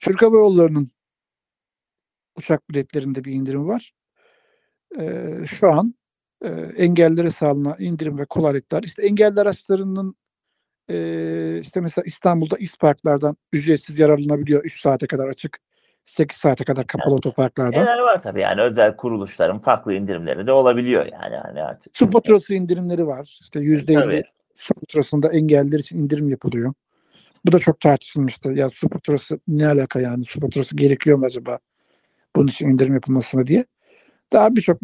Türk 0.00 0.22
Hava 0.22 0.36
Yolları'nın 0.36 0.90
uçak 2.36 2.70
biletlerinde 2.70 3.24
bir 3.24 3.32
indirim 3.32 3.68
var. 3.68 3.92
E, 4.98 5.34
şu 5.46 5.72
an 5.72 5.94
e, 6.44 6.48
engellilere 6.76 7.30
sağlanan 7.30 7.76
indirim 7.78 8.18
ve 8.18 8.24
kolaylıklar. 8.24 8.82
İşte 8.82 9.02
engelli 9.02 9.40
araçlarının 9.40 10.14
e, 10.90 11.58
işte 11.60 11.80
mesela 11.80 12.04
İstanbul'da 12.04 12.56
İsparklardan 12.58 13.36
ücretsiz 13.52 13.98
yararlanabiliyor. 13.98 14.64
3 14.64 14.80
saate 14.80 15.06
kadar 15.06 15.28
açık. 15.28 15.58
8 16.04 16.38
saate 16.38 16.64
kadar 16.64 16.86
kapalı 16.86 17.14
Evet. 17.14 17.26
otoparklarda. 17.26 17.80
Neler 17.80 17.98
var 17.98 18.22
tabii 18.22 18.40
yani 18.40 18.62
özel 18.62 18.96
kuruluşların 18.96 19.58
farklı 19.58 19.94
indirimleri 19.94 20.46
de 20.46 20.52
olabiliyor 20.52 21.06
yani. 21.06 21.36
Hani 21.36 21.62
artık. 21.62 21.96
Su 21.96 22.10
faturası 22.10 22.54
indirimleri 22.54 23.06
var. 23.06 23.38
İşte 23.42 23.60
yüzde 23.60 23.92
elli 23.92 24.24
su 24.58 24.74
faturasında 24.74 25.32
engelliler 25.32 25.78
için 25.78 25.98
indirim 25.98 26.28
yapılıyor. 26.28 26.74
Bu 27.46 27.52
da 27.52 27.58
çok 27.58 27.80
tartışılmıştı. 27.80 28.52
Ya 28.52 28.70
su 28.70 28.88
faturası 28.88 29.40
ne 29.48 29.66
alaka 29.66 30.00
yani? 30.00 30.24
Su 30.24 30.40
faturası 30.40 30.76
gerekiyor 30.76 31.18
mu 31.18 31.26
acaba? 31.26 31.58
Bunun 32.36 32.46
için 32.46 32.68
indirim 32.68 32.94
yapılmasına 32.94 33.46
diye. 33.46 33.64
Daha 34.32 34.56
birçok 34.56 34.78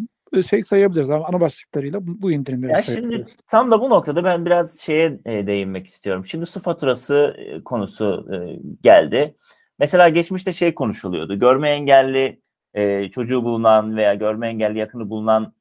şey 0.51 0.63
sayabiliriz 0.63 1.11
ama 1.11 1.27
ana 1.27 1.41
başlıklarıyla 1.41 1.99
bu, 2.03 2.33
indirimleri 2.33 2.73
Ya 2.73 2.83
şimdi 2.83 2.99
sayabiliriz. 3.01 3.37
tam 3.47 3.71
da 3.71 3.81
bu 3.81 3.91
noktada 3.91 4.25
ben 4.25 4.47
biraz 4.47 4.81
şeye 4.81 5.21
e, 5.27 5.47
değinmek 5.47 5.87
istiyorum. 5.87 6.27
Şimdi 6.27 6.47
su 6.47 6.61
faturası 6.61 7.37
e, 7.39 7.65
konusu 7.65 8.29
e, 8.33 8.37
geldi. 8.83 9.37
Mesela 9.79 10.09
geçmişte 10.09 10.53
şey 10.53 10.75
konuşuluyordu. 10.75 11.39
Görme 11.39 11.71
engelli 11.71 12.41
e, 12.75 13.11
çocuğu 13.11 13.45
bulunan 13.45 13.97
veya 13.97 14.15
görme 14.15 14.49
engelli 14.49 14.79
yakını 14.79 15.11
bulunan 15.11 15.55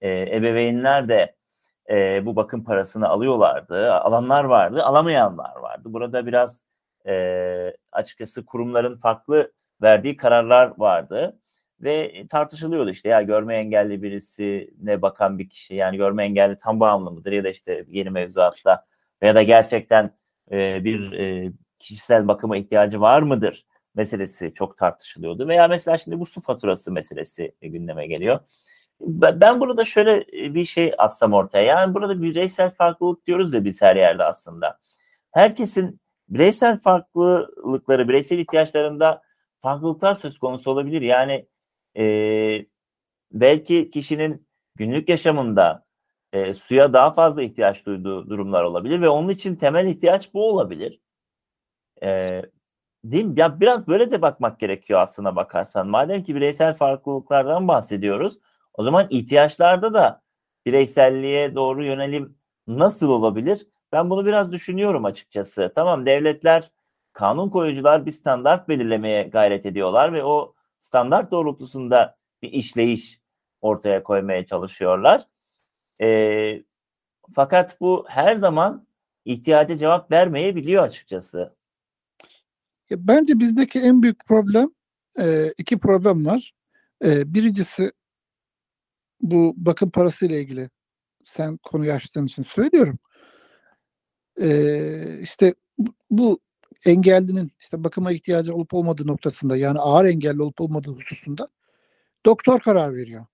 e, 0.00 0.36
ebeveynler 0.36 1.08
de 1.08 1.37
e, 1.90 2.26
bu 2.26 2.36
bakım 2.36 2.64
parasını 2.64 3.08
alıyorlardı. 3.08 3.92
Alanlar 3.92 4.44
vardı, 4.44 4.82
alamayanlar 4.84 5.56
vardı. 5.56 5.82
Burada 5.84 6.26
biraz 6.26 6.60
e, 7.06 7.74
açıkçası 7.92 8.44
kurumların 8.46 8.96
farklı 8.96 9.52
verdiği 9.82 10.16
kararlar 10.16 10.72
vardı 10.78 11.38
ve 11.80 12.26
tartışılıyordu 12.30 12.90
işte 12.90 13.08
ya 13.08 13.22
görme 13.22 13.56
engelli 13.56 14.02
birisine 14.02 15.02
bakan 15.02 15.38
bir 15.38 15.48
kişi 15.48 15.74
yani 15.74 15.96
görme 15.96 16.24
engelli 16.24 16.58
tam 16.58 16.80
bağımlı 16.80 17.10
mıdır 17.10 17.32
ya 17.32 17.44
da 17.44 17.48
işte 17.48 17.84
yeni 17.88 18.10
mevzuatta 18.10 18.84
veya 19.22 19.34
da 19.34 19.42
gerçekten 19.42 20.14
e, 20.50 20.84
bir 20.84 21.12
e, 21.12 21.52
kişisel 21.78 22.28
bakıma 22.28 22.56
ihtiyacı 22.56 23.00
var 23.00 23.22
mıdır 23.22 23.66
meselesi 23.94 24.54
çok 24.54 24.78
tartışılıyordu 24.78 25.48
veya 25.48 25.68
mesela 25.68 25.98
şimdi 25.98 26.20
bu 26.20 26.26
su 26.26 26.40
faturası 26.40 26.92
meselesi 26.92 27.54
gündeme 27.62 28.06
geliyor. 28.06 28.40
Ben 29.00 29.60
burada 29.60 29.84
şöyle 29.84 30.26
bir 30.54 30.64
şey 30.64 30.94
atsam 30.98 31.32
ortaya. 31.32 31.64
Yani 31.64 31.94
burada 31.94 32.22
bireysel 32.22 32.70
farklılık 32.70 33.26
diyoruz 33.26 33.54
ya 33.54 33.64
biz 33.64 33.82
her 33.82 33.96
yerde 33.96 34.24
aslında. 34.24 34.78
Herkesin 35.32 36.00
bireysel 36.28 36.80
farklılıkları, 36.80 38.08
bireysel 38.08 38.38
ihtiyaçlarında 38.38 39.22
farklılıklar 39.62 40.14
söz 40.14 40.38
konusu 40.38 40.70
olabilir. 40.70 41.02
Yani 41.02 41.46
e, 41.96 42.66
belki 43.32 43.90
kişinin 43.90 44.46
günlük 44.76 45.08
yaşamında 45.08 45.84
e, 46.32 46.54
suya 46.54 46.92
daha 46.92 47.12
fazla 47.12 47.42
ihtiyaç 47.42 47.86
duyduğu 47.86 48.30
durumlar 48.30 48.62
olabilir 48.64 49.00
ve 49.00 49.08
onun 49.08 49.28
için 49.28 49.56
temel 49.56 49.86
ihtiyaç 49.86 50.34
bu 50.34 50.48
olabilir. 50.48 51.00
E, 52.02 52.42
değil 53.04 53.24
mi? 53.24 53.40
Ya 53.40 53.60
biraz 53.60 53.88
böyle 53.88 54.10
de 54.10 54.22
bakmak 54.22 54.60
gerekiyor 54.60 55.00
aslına 55.00 55.36
bakarsan. 55.36 55.88
Madem 55.88 56.22
ki 56.22 56.34
bireysel 56.34 56.74
farklılıklardan 56.74 57.68
bahsediyoruz, 57.68 58.38
o 58.78 58.84
zaman 58.84 59.06
ihtiyaçlarda 59.10 59.94
da 59.94 60.22
bireyselliğe 60.66 61.54
doğru 61.54 61.84
yönelim 61.84 62.38
nasıl 62.66 63.08
olabilir? 63.08 63.66
Ben 63.92 64.10
bunu 64.10 64.26
biraz 64.26 64.52
düşünüyorum 64.52 65.04
açıkçası. 65.04 65.72
Tamam 65.74 66.06
devletler, 66.06 66.70
kanun 67.12 67.50
koyucular 67.50 68.06
bir 68.06 68.12
standart 68.12 68.68
belirlemeye 68.68 69.22
gayret 69.22 69.66
ediyorlar 69.66 70.12
ve 70.12 70.24
o 70.24 70.54
standart 70.80 71.30
doğrultusunda 71.30 72.16
bir 72.42 72.52
işleyiş 72.52 73.20
ortaya 73.60 74.02
koymaya 74.02 74.46
çalışıyorlar. 74.46 75.26
Ee, 76.00 76.62
fakat 77.34 77.80
bu 77.80 78.04
her 78.08 78.36
zaman 78.36 78.86
ihtiyaca 79.24 79.76
cevap 79.76 80.10
vermeyebiliyor 80.10 80.82
açıkçası. 80.82 81.56
Bence 82.90 83.40
bizdeki 83.40 83.80
en 83.80 84.02
büyük 84.02 84.24
problem 84.26 84.70
e, 85.20 85.52
iki 85.58 85.78
problem 85.78 86.26
var. 86.26 86.52
E, 87.04 87.34
birincisi 87.34 87.92
bu 89.20 89.54
bakım 89.56 89.90
parası 89.90 90.26
ile 90.26 90.40
ilgili. 90.40 90.70
Sen 91.24 91.56
konuyu 91.56 91.92
açtığın 91.92 92.26
için 92.26 92.42
söylüyorum. 92.42 92.98
E, 94.40 95.20
işte 95.20 95.54
bu, 96.10 96.40
engellinin 96.84 97.52
işte 97.60 97.84
bakıma 97.84 98.12
ihtiyacı 98.12 98.54
olup 98.54 98.74
olmadığı 98.74 99.06
noktasında 99.06 99.56
yani 99.56 99.78
ağır 99.78 100.04
engelli 100.04 100.42
olup 100.42 100.60
olmadığı 100.60 100.90
hususunda 100.90 101.48
doktor 102.26 102.60
karar 102.60 102.96
veriyor. 102.96 103.26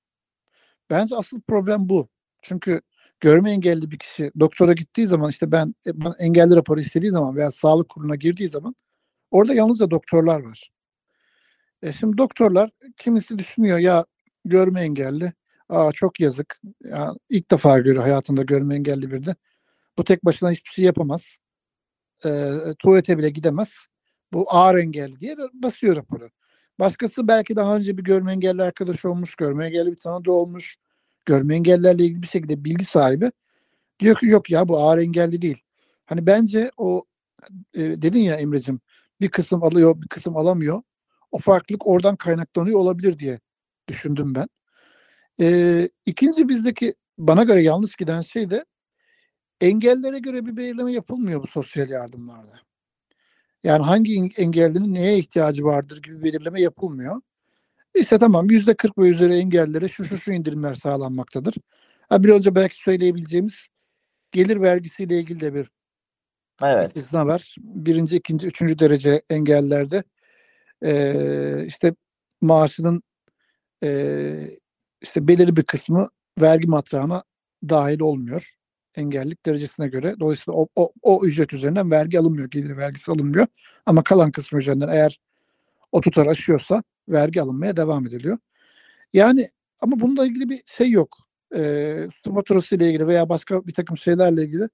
Bence 0.90 1.16
asıl 1.16 1.40
problem 1.40 1.88
bu. 1.88 2.08
Çünkü 2.42 2.80
görme 3.20 3.52
engelli 3.52 3.90
bir 3.90 3.98
kişi 3.98 4.32
doktora 4.40 4.72
gittiği 4.72 5.06
zaman 5.06 5.30
işte 5.30 5.52
ben, 5.52 5.74
ben 5.86 6.14
engelli 6.18 6.56
raporu 6.56 6.80
istediği 6.80 7.10
zaman 7.10 7.36
veya 7.36 7.50
sağlık 7.50 7.88
kuruluna 7.88 8.16
girdiği 8.16 8.48
zaman 8.48 8.76
orada 9.30 9.54
yalnızca 9.54 9.90
doktorlar 9.90 10.40
var. 10.40 10.70
E 11.82 11.92
şimdi 11.92 12.18
doktorlar 12.18 12.70
kimisi 12.96 13.38
düşünüyor 13.38 13.78
ya 13.78 14.06
görme 14.44 14.80
engelli 14.80 15.32
aa 15.68 15.92
çok 15.92 16.20
yazık. 16.20 16.60
Ya 16.84 17.12
ilk 17.28 17.50
defa 17.50 17.78
görüyor 17.78 18.02
hayatında 18.02 18.42
görme 18.42 18.74
engelli 18.74 19.10
bir 19.10 19.26
de. 19.26 19.34
Bu 19.98 20.04
tek 20.04 20.24
başına 20.24 20.50
hiçbir 20.50 20.70
şey 20.70 20.84
yapamaz. 20.84 21.38
E, 22.24 22.50
tuvalete 22.78 23.18
bile 23.18 23.30
gidemez. 23.30 23.86
Bu 24.32 24.46
ağır 24.48 24.78
engelli 24.78 25.20
diye 25.20 25.36
basıyor 25.54 25.96
raporu. 25.96 26.30
Başkası 26.78 27.28
belki 27.28 27.56
daha 27.56 27.76
önce 27.76 27.98
bir 27.98 28.04
görme 28.04 28.32
engelli 28.32 28.62
arkadaş 28.62 29.04
olmuş, 29.04 29.34
görme 29.36 29.66
engelli 29.66 29.90
bir 29.92 29.96
tanıdığı 29.96 30.32
olmuş, 30.32 30.76
görme 31.26 31.54
engellerle 31.56 32.04
ilgili 32.04 32.22
bir 32.22 32.26
şekilde 32.26 32.64
bilgi 32.64 32.84
sahibi. 32.84 33.32
Diyor 34.00 34.16
ki 34.16 34.26
yok 34.26 34.50
ya 34.50 34.68
bu 34.68 34.78
ağır 34.78 34.98
engelli 34.98 35.42
değil. 35.42 35.62
Hani 36.06 36.26
bence 36.26 36.70
o 36.76 37.04
e, 37.74 37.80
dedin 37.80 38.20
ya 38.20 38.36
Emre'cim 38.36 38.80
bir 39.20 39.28
kısım 39.28 39.64
alıyor 39.64 40.02
bir 40.02 40.08
kısım 40.08 40.36
alamıyor. 40.36 40.82
O 41.32 41.38
farklılık 41.38 41.86
oradan 41.86 42.16
kaynaklanıyor 42.16 42.78
olabilir 42.78 43.18
diye 43.18 43.40
düşündüm 43.88 44.34
ben. 44.34 44.48
E, 45.40 45.88
ikinci 46.06 46.48
bizdeki 46.48 46.94
bana 47.18 47.44
göre 47.44 47.62
yanlış 47.62 47.96
giden 47.96 48.20
şey 48.20 48.50
de 48.50 48.64
engellere 49.60 50.18
göre 50.18 50.46
bir 50.46 50.56
belirleme 50.56 50.92
yapılmıyor 50.92 51.42
bu 51.42 51.46
sosyal 51.46 51.88
yardımlarda. 51.90 52.60
Yani 53.64 53.82
hangi 53.82 54.30
engellinin 54.36 54.94
neye 54.94 55.18
ihtiyacı 55.18 55.64
vardır 55.64 56.02
gibi 56.02 56.22
belirleme 56.22 56.60
yapılmıyor. 56.60 57.20
İşte 57.94 58.18
tamam 58.18 58.50
yüzde 58.50 58.74
40 58.74 58.98
ve 58.98 59.08
üzeri 59.08 59.34
engellere 59.34 59.88
şu 59.88 60.04
şu 60.04 60.18
şu 60.18 60.32
indirimler 60.32 60.74
sağlanmaktadır. 60.74 61.54
Ha, 62.08 62.24
bir 62.24 62.28
önce 62.28 62.54
belki 62.54 62.78
söyleyebileceğimiz 62.78 63.66
gelir 64.32 64.60
vergisiyle 64.60 65.18
ilgili 65.18 65.40
de 65.40 65.54
bir 65.54 65.70
Evet. 66.62 66.96
istisna 66.96 67.26
var. 67.26 67.54
Birinci, 67.58 68.16
ikinci, 68.16 68.46
üçüncü 68.46 68.78
derece 68.78 69.22
engellerde 69.30 70.04
e, 70.84 71.66
işte 71.66 71.94
maaşının 72.40 73.02
e, 73.84 74.58
işte 75.04 75.28
belirli 75.28 75.56
bir 75.56 75.62
kısmı 75.62 76.08
vergi 76.40 76.68
matrağına 76.68 77.24
dahil 77.68 78.00
olmuyor. 78.00 78.52
Engellilik 78.94 79.46
derecesine 79.46 79.88
göre. 79.88 80.14
Dolayısıyla 80.20 80.58
o, 80.58 80.68
o, 80.76 80.92
o 81.02 81.24
ücret 81.24 81.52
üzerinden 81.52 81.90
vergi 81.90 82.18
alınmıyor. 82.18 82.50
Gelir 82.50 82.76
vergisi 82.76 83.12
alınmıyor. 83.12 83.46
Ama 83.86 84.02
kalan 84.02 84.32
kısmı 84.32 84.58
üzerinden 84.58 84.88
eğer 84.88 85.20
o 85.92 86.00
tutar 86.00 86.26
aşıyorsa 86.26 86.82
vergi 87.08 87.42
alınmaya 87.42 87.76
devam 87.76 88.06
ediliyor. 88.06 88.38
Yani 89.12 89.48
ama 89.80 90.00
bununla 90.00 90.26
ilgili 90.26 90.48
bir 90.48 90.62
şey 90.66 90.90
yok. 90.90 91.18
E, 91.56 92.08
su 92.62 92.74
ile 92.76 92.88
ilgili 92.88 93.06
veya 93.06 93.28
başka 93.28 93.66
bir 93.66 93.74
takım 93.74 93.98
şeylerle 93.98 94.44
ilgili 94.44 94.68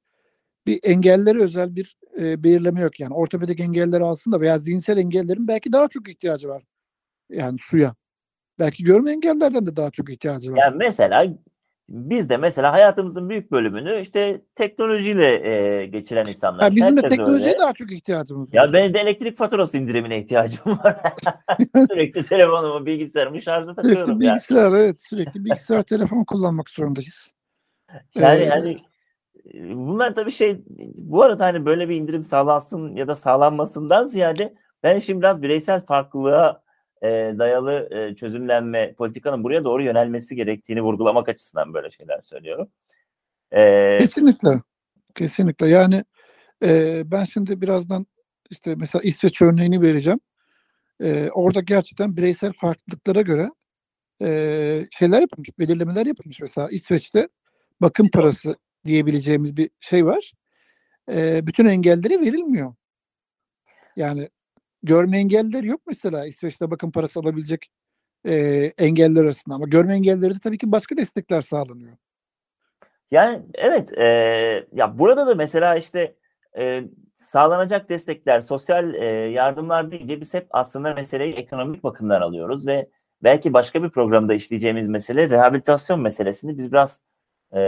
bir 0.67 0.81
engellere 0.83 1.43
özel 1.43 1.77
bir 1.77 1.97
e, 2.21 2.45
belirleme 2.45 2.81
yok. 2.81 3.01
Yani 3.01 3.15
ortopedik 3.15 3.61
engelleri 3.61 4.05
alsın 4.05 4.33
da 4.33 4.41
veya 4.41 4.59
zihinsel 4.59 4.99
engellerin 4.99 5.49
belki 5.49 5.73
daha 5.73 5.89
çok 5.89 6.09
ihtiyacı 6.09 6.49
var. 6.49 6.63
Yani 7.31 7.59
suya. 7.61 7.95
Belki 8.61 8.85
görme 8.85 9.13
engellerden 9.13 9.67
de 9.67 9.77
daha 9.77 9.91
çok 9.91 10.11
ihtiyacı 10.11 10.53
var. 10.53 10.59
Yani 10.59 10.77
mesela 10.77 11.27
biz 11.89 12.29
de 12.29 12.37
mesela 12.37 12.73
hayatımızın 12.73 13.29
büyük 13.29 13.53
bölümünü 13.53 14.01
işte 14.01 14.43
teknolojiyle 14.55 15.49
e, 15.49 15.87
geçiren 15.87 16.27
insanlar. 16.27 16.61
Ha, 16.61 16.77
bizim 16.77 16.97
de 16.97 17.03
teknolojiye 17.03 17.51
öyle. 17.51 17.59
daha 17.59 17.73
çok 17.73 17.93
ihtiyacımız 17.93 18.55
var. 18.55 18.67
Ya 18.67 18.73
benim 18.73 18.95
de 18.95 19.01
elektrik 19.01 19.39
faturası 19.39 19.79
indirimine 19.79 20.19
ihtiyacım 20.19 20.79
var. 20.79 20.97
Sürekli 21.91 22.25
telefonumu, 22.25 22.87
bilgisayarımı 22.87 23.43
şarja 23.43 23.75
takıyorum 23.75 24.07
sürekli 24.07 24.27
ya. 24.27 24.33
bilgisayar 24.33 24.73
evet 24.73 25.01
sürekli 25.01 25.45
bilgisayar 25.45 25.83
telefon 25.83 26.25
kullanmak 26.25 26.71
zorundayız. 26.71 27.33
Yani 28.15 28.77
Ee, 29.55 29.59
e, 29.59 29.77
bunlar 29.77 30.15
tabii 30.15 30.33
şey 30.33 30.63
bu 30.95 31.23
arada 31.23 31.45
hani 31.45 31.67
böyle 31.67 31.89
bir 31.89 31.97
indirim 31.97 32.25
sağlansın 32.25 32.97
ya 32.97 33.09
da 33.09 33.17
sağlanmasından 33.17 34.07
ziyade 34.07 34.55
ben 34.83 34.99
şimdi 34.99 35.21
biraz 35.21 35.43
bireysel 35.43 35.81
farklılığa 35.85 36.63
e, 37.03 37.09
dayalı 37.39 37.89
e, 37.91 38.15
çözümlenme 38.15 38.95
politikanın 38.95 39.45
buraya 39.45 39.65
doğru 39.65 39.83
yönelmesi 39.83 40.37
gerektiğini 40.37 40.83
vurgulamak 40.83 41.29
açısından 41.29 41.75
böyle 41.75 41.91
şeyler 41.91 42.21
söylüyorum. 42.23 42.69
E, 43.53 43.99
Kesinlikle. 43.99 44.63
Kesinlikle. 45.15 45.69
Yani 45.69 46.05
e, 46.65 47.03
ben 47.11 47.25
şimdi 47.25 47.61
birazdan 47.61 48.07
işte 48.51 48.75
mesela 48.75 49.03
İsveç 49.03 49.43
örneğini 49.43 49.83
vereceğim. 49.83 50.21
E, 51.01 51.31
orada 51.31 51.61
gerçekten 51.61 52.17
bireysel 52.17 52.53
farklılıklara 52.53 53.21
göre 53.21 53.51
e, 54.23 54.87
şeyler 54.99 55.21
yapılmış, 55.21 55.59
belirlemeler 55.59 56.07
yapılmış. 56.07 56.41
Mesela 56.41 56.69
İsveç'te 56.71 57.29
bakım 57.81 58.11
parası 58.11 58.57
diyebileceğimiz 58.85 59.57
bir 59.57 59.71
şey 59.81 60.07
var. 60.07 60.33
E, 61.11 61.47
bütün 61.47 61.67
engellere 61.67 62.21
verilmiyor. 62.21 62.75
Yani 63.97 64.29
görme 64.83 65.19
engelliler 65.19 65.63
yok 65.63 65.81
mesela 65.87 66.27
İsveç'te 66.27 66.71
bakım 66.71 66.93
parası 66.93 67.21
alabilecek 67.21 67.71
e, 68.25 68.35
engeller 68.79 69.25
arasında. 69.25 69.55
Ama 69.55 69.67
görme 69.67 69.95
engellileri 69.95 70.35
de 70.35 70.39
tabii 70.43 70.59
ki 70.59 70.73
başka 70.73 70.97
destekler 70.97 71.41
sağlanıyor. 71.41 71.97
Yani 73.11 73.43
evet 73.55 73.99
e, 73.99 74.05
ya 74.73 74.99
burada 74.99 75.27
da 75.27 75.35
mesela 75.35 75.77
işte 75.77 76.15
e, 76.59 76.83
sağlanacak 77.17 77.89
destekler, 77.89 78.41
sosyal 78.43 78.95
e, 78.95 79.05
yardımlar 79.31 79.91
deyince 79.91 80.21
biz 80.21 80.35
hep 80.35 80.47
aslında 80.51 80.95
meseleyi 80.95 81.35
ekonomik 81.35 81.85
bakımdan 81.85 82.21
alıyoruz 82.21 82.67
ve 82.67 82.89
belki 83.23 83.53
başka 83.53 83.83
bir 83.83 83.91
programda 83.91 84.35
işleyeceğimiz 84.35 84.89
mesele 84.89 85.31
rehabilitasyon 85.31 86.01
meselesini 86.01 86.59
biz 86.59 86.73
biraz 86.73 87.03
e, 87.53 87.61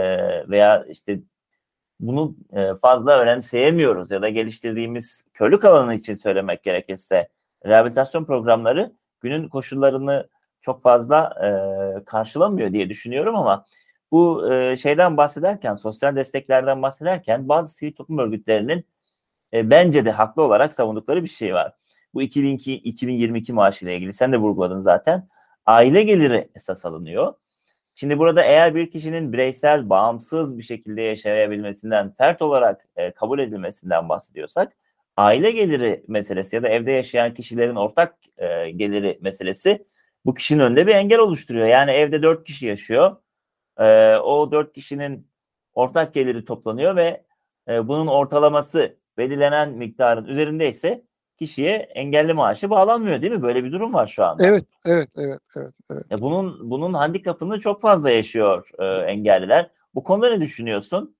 veya 0.49 0.85
işte 0.89 1.19
bunu 1.99 2.35
e, 2.53 2.75
fazla 2.75 3.19
önemseyemiyoruz 3.19 4.11
ya 4.11 4.21
da 4.21 4.29
geliştirdiğimiz 4.29 5.25
körlük 5.33 5.65
alanı 5.65 5.95
için 5.95 6.15
söylemek 6.15 6.63
gerekirse 6.63 7.29
rehabilitasyon 7.65 8.25
programları 8.25 8.93
günün 9.21 9.47
koşullarını 9.47 10.29
çok 10.61 10.83
fazla 10.83 11.33
e, 11.43 11.49
karşılamıyor 12.05 12.73
diye 12.73 12.89
düşünüyorum 12.89 13.35
ama 13.35 13.65
bu 14.11 14.53
e, 14.53 14.77
şeyden 14.77 15.17
bahsederken, 15.17 15.75
sosyal 15.75 16.15
desteklerden 16.15 16.81
bahsederken 16.81 17.49
bazı 17.49 17.75
sivil 17.75 17.93
toplum 17.93 18.17
örgütlerinin 18.17 18.85
e, 19.53 19.69
bence 19.69 20.05
de 20.05 20.11
haklı 20.11 20.43
olarak 20.43 20.73
savundukları 20.73 21.23
bir 21.23 21.29
şey 21.29 21.53
var. 21.53 21.73
Bu 22.13 22.23
2002-2022 22.23 23.53
maaşı 23.53 23.85
ile 23.85 23.95
ilgili 23.95 24.13
sen 24.13 24.31
de 24.31 24.37
vurguladın 24.37 24.81
zaten. 24.81 25.27
Aile 25.65 26.03
geliri 26.03 26.49
esas 26.55 26.85
alınıyor. 26.85 27.33
Şimdi 27.95 28.19
burada 28.19 28.43
eğer 28.43 28.75
bir 28.75 28.91
kişinin 28.91 29.33
bireysel, 29.33 29.89
bağımsız 29.89 30.57
bir 30.57 30.63
şekilde 30.63 31.01
yaşayabilmesinden, 31.01 32.13
fert 32.17 32.41
olarak 32.41 32.87
e, 32.95 33.11
kabul 33.11 33.39
edilmesinden 33.39 34.09
bahsediyorsak, 34.09 34.73
aile 35.17 35.51
geliri 35.51 36.03
meselesi 36.07 36.55
ya 36.55 36.63
da 36.63 36.69
evde 36.69 36.91
yaşayan 36.91 37.33
kişilerin 37.33 37.75
ortak 37.75 38.15
e, 38.37 38.71
geliri 38.71 39.19
meselesi 39.21 39.85
bu 40.25 40.33
kişinin 40.33 40.59
önünde 40.59 40.87
bir 40.87 40.95
engel 40.95 41.19
oluşturuyor. 41.19 41.67
Yani 41.67 41.91
evde 41.91 42.23
dört 42.23 42.43
kişi 42.43 42.65
yaşıyor. 42.67 43.15
E, 43.79 44.17
o 44.17 44.51
dört 44.51 44.73
kişinin 44.73 45.27
ortak 45.73 46.13
geliri 46.13 46.45
toplanıyor 46.45 46.95
ve 46.95 47.23
e, 47.67 47.87
bunun 47.87 48.07
ortalaması 48.07 48.97
belirlenen 49.17 49.69
miktarın 49.69 50.25
üzerindeyse 50.25 51.03
kişiye 51.39 51.75
engelli 51.75 52.33
maaşı 52.33 52.69
bağlanmıyor 52.69 53.21
değil 53.21 53.33
mi? 53.33 53.41
Böyle 53.41 53.63
bir 53.63 53.71
durum 53.71 53.93
var 53.93 54.07
şu 54.07 54.25
anda. 54.25 54.47
Evet, 54.47 54.65
evet, 54.85 55.09
evet, 55.17 55.41
evet, 55.55 55.75
evet. 55.91 56.05
Ya 56.09 56.21
bunun 56.21 56.69
bunun 56.69 56.93
handikapını 56.93 57.59
çok 57.59 57.81
fazla 57.81 58.11
yaşıyor 58.11 58.69
e, 58.79 58.85
engelliler. 59.11 59.71
Bu 59.95 60.03
konuda 60.03 60.29
ne 60.29 60.41
düşünüyorsun? 60.41 61.15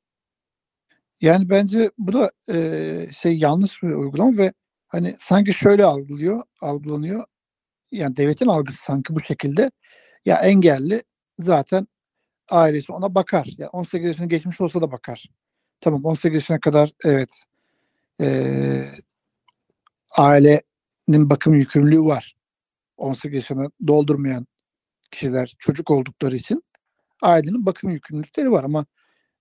Yani 1.22 1.50
bence 1.50 1.92
bu 1.98 2.14
da 2.14 2.32
e, 2.54 3.08
şey 3.12 3.38
yanlış 3.38 3.84
bir 3.84 3.90
uygulama 3.90 4.38
ve 4.38 4.54
hani 4.88 5.16
sanki 5.20 5.54
şöyle 5.54 5.86
algılıyor, 5.86 6.44
algılanıyor. 6.62 7.24
Yani 7.92 8.18
devletin 8.18 8.48
algısı 8.48 8.84
sanki 8.84 9.16
bu 9.16 9.20
şekilde. 9.20 9.72
Ya 10.26 10.38
engelli 10.38 11.04
zaten 11.40 11.88
ailesi 12.50 12.92
ona 12.94 13.16
bakar. 13.16 13.48
Ya 13.58 13.70
18 13.70 14.08
yaşını 14.08 14.30
geçmiş 14.30 14.62
olsa 14.62 14.82
da 14.82 14.92
bakar. 14.92 15.26
Tamam 15.82 16.06
18 16.06 16.34
yaşına 16.34 16.60
kadar 16.60 16.92
evet 17.06 17.46
e, 18.22 18.86
ailenin 20.18 21.30
bakım 21.30 21.54
yükümlülüğü 21.54 22.02
var. 22.02 22.36
18 22.98 23.34
yaşını 23.36 23.72
doldurmayan 23.88 24.48
kişiler 25.12 25.56
çocuk 25.60 25.92
oldukları 25.92 26.36
için 26.36 26.64
ailenin 27.22 27.66
bakım 27.66 27.90
yükümlülükleri 27.90 28.52
var 28.52 28.64
ama 28.64 28.86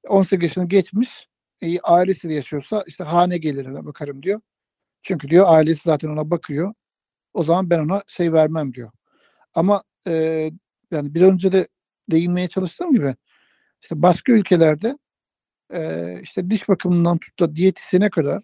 18 0.09 0.43
yaşını 0.43 0.69
geçmiş 0.69 1.29
e, 1.63 1.81
ailesiyle 1.81 2.35
yaşıyorsa 2.35 2.85
işte 2.87 3.05
hane 3.05 3.39
gelirine 3.39 3.85
bakarım 3.87 4.23
diyor. 4.23 4.41
Çünkü 5.03 5.29
diyor 5.29 5.47
ailesi 5.49 5.83
zaten 5.85 6.09
ona 6.09 6.31
bakıyor. 6.31 6.75
O 7.35 7.45
zaman 7.45 7.71
ben 7.71 7.79
ona 7.79 8.03
şey 8.07 8.33
vermem 8.33 8.75
diyor. 8.75 8.91
Ama 9.55 9.83
e, 10.07 10.13
yani 10.91 11.15
bir 11.15 11.23
önce 11.23 11.53
de 11.53 11.69
değinmeye 12.11 12.49
çalıştığım 12.49 12.93
gibi 12.93 13.17
işte 13.83 14.03
başka 14.03 14.33
ülkelerde 14.33 14.99
e, 15.75 16.21
işte 16.23 16.51
diş 16.51 16.69
bakımından 16.69 17.19
tut 17.19 17.41
da 17.41 17.57
diyetisyene 17.57 18.11
kadar 18.11 18.43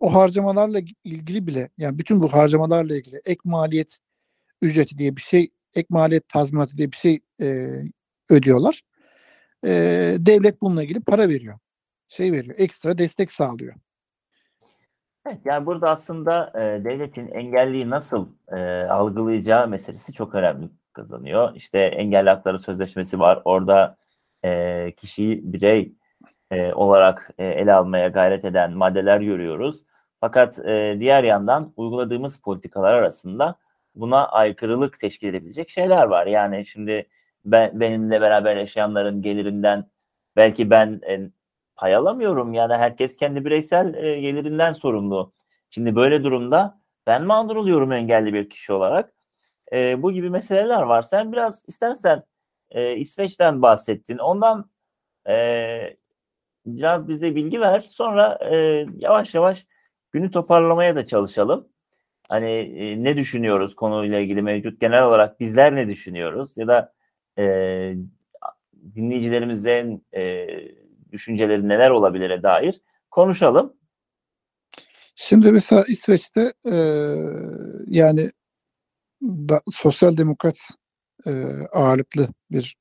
o 0.00 0.14
harcamalarla 0.14 0.80
ilgili 1.04 1.46
bile 1.46 1.68
yani 1.78 1.98
bütün 1.98 2.22
bu 2.22 2.32
harcamalarla 2.32 2.96
ilgili 2.96 3.20
ek 3.24 3.40
maliyet 3.44 3.98
ücreti 4.62 4.98
diye 4.98 5.16
bir 5.16 5.22
şey 5.22 5.50
ek 5.74 5.86
maliyet 5.90 6.28
tazminatı 6.28 6.78
diye 6.78 6.92
bir 6.92 6.96
şey 6.96 7.20
e, 7.40 7.68
ödüyorlar. 8.30 8.82
E, 9.64 9.70
devlet 10.18 10.60
bununla 10.60 10.82
ilgili 10.82 11.00
para 11.00 11.28
veriyor. 11.28 11.58
Şey 12.08 12.32
veriyor. 12.32 12.54
Ekstra 12.58 12.98
destek 12.98 13.30
sağlıyor. 13.30 13.74
Evet, 15.26 15.38
yani 15.44 15.66
burada 15.66 15.90
aslında 15.90 16.52
e, 16.54 16.84
devletin 16.84 17.28
engelliyi 17.28 17.90
nasıl 17.90 18.28
e, 18.48 18.56
algılayacağı 18.84 19.68
meselesi 19.68 20.12
çok 20.12 20.34
önemli 20.34 20.68
kazanıyor. 20.92 21.56
İşte 21.56 21.78
engelli 21.78 22.30
hakları 22.30 22.60
sözleşmesi 22.60 23.20
var. 23.20 23.42
Orada 23.44 23.96
e, 24.44 24.92
kişi 24.96 25.40
birey 25.44 25.92
e, 26.50 26.72
olarak 26.72 27.30
e, 27.38 27.46
ele 27.46 27.72
almaya 27.72 28.08
gayret 28.08 28.44
eden 28.44 28.72
maddeler 28.72 29.20
görüyoruz. 29.20 29.80
Fakat 30.20 30.58
e, 30.58 30.96
diğer 31.00 31.24
yandan 31.24 31.72
uyguladığımız 31.76 32.40
politikalar 32.40 32.94
arasında 32.94 33.56
buna 33.94 34.28
aykırılık 34.28 35.00
teşkil 35.00 35.28
edebilecek 35.28 35.70
şeyler 35.70 36.04
var. 36.06 36.26
Yani 36.26 36.66
şimdi 36.66 37.06
ben, 37.44 37.80
benimle 37.80 38.20
beraber 38.20 38.56
yaşayanların 38.56 39.22
gelirinden 39.22 39.84
belki 40.36 40.70
ben 40.70 41.00
e, 41.08 41.30
pay 41.76 41.94
alamıyorum 41.94 42.54
ya 42.54 42.70
da 42.70 42.78
herkes 42.78 43.16
kendi 43.16 43.44
bireysel 43.44 43.94
e, 43.94 44.20
gelirinden 44.20 44.72
sorumlu. 44.72 45.32
Şimdi 45.70 45.96
böyle 45.96 46.24
durumda 46.24 46.80
ben 47.06 47.24
mağdur 47.24 47.56
oluyorum 47.56 47.92
engelli 47.92 48.34
bir 48.34 48.50
kişi 48.50 48.72
olarak. 48.72 49.12
E, 49.72 50.02
bu 50.02 50.12
gibi 50.12 50.30
meseleler 50.30 50.82
var. 50.82 51.02
Sen 51.02 51.32
biraz 51.32 51.64
istersen 51.68 52.22
e, 52.70 52.96
İsveç'ten 52.96 53.62
bahsettin. 53.62 54.18
Ondan 54.18 54.70
e, 55.28 55.96
biraz 56.76 57.08
bize 57.08 57.34
bilgi 57.34 57.60
ver. 57.60 57.80
Sonra 57.80 58.38
e, 58.52 58.86
yavaş 58.98 59.34
yavaş 59.34 59.66
günü 60.12 60.30
toparlamaya 60.30 60.96
da 60.96 61.06
çalışalım. 61.06 61.68
Hani 62.28 62.50
e, 62.50 63.04
ne 63.04 63.16
düşünüyoruz 63.16 63.74
konuyla 63.74 64.18
ilgili 64.20 64.42
mevcut 64.42 64.80
genel 64.80 65.02
olarak 65.02 65.40
bizler 65.40 65.76
ne 65.76 65.88
düşünüyoruz 65.88 66.52
ya 66.56 66.68
da 66.68 66.92
e, 67.38 67.94
dinleyicilerimizin 68.94 70.06
e, 70.14 70.46
düşünceleri 71.12 71.68
neler 71.68 71.90
olabilire 71.90 72.42
dair 72.42 72.80
konuşalım. 73.10 73.76
Şimdi 75.14 75.52
mesela 75.52 75.84
İsveç'te 75.88 76.52
e, 76.66 76.76
yani 77.86 78.30
da, 79.22 79.62
sosyal 79.72 80.16
demokrat 80.16 80.58
e, 81.26 81.30
ağırlıklı 81.72 82.28
bir 82.50 82.76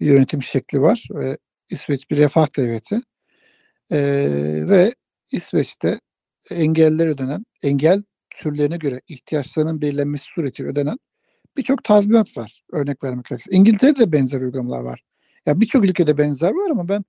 yönetim 0.00 0.42
şekli 0.42 0.80
var 0.80 1.06
ve 1.10 1.38
İsveç 1.70 2.10
bir 2.10 2.16
refah 2.16 2.56
devleti 2.56 3.00
e, 3.90 3.98
ve 4.68 4.94
İsveç'te 5.32 6.00
engeller 6.50 7.06
ödenen, 7.06 7.44
engel 7.62 8.02
türlerine 8.30 8.76
göre 8.76 9.00
ihtiyaçlarının 9.08 9.80
belirlenmesi 9.82 10.24
suretiyle 10.24 10.70
ödenen 10.70 10.98
birçok 11.56 11.84
tazminat 11.84 12.36
var. 12.36 12.62
Örnek 12.72 13.04
vermek 13.04 13.24
gerekirse. 13.24 13.56
İngiltere'de 13.56 13.98
de 13.98 14.12
benzer 14.12 14.40
uygulamalar 14.40 14.80
var. 14.80 15.02
Ya 15.22 15.40
yani 15.46 15.60
birçok 15.60 15.84
ülkede 15.84 16.18
benzer 16.18 16.50
var 16.50 16.70
ama 16.70 16.88
ben 16.88 17.04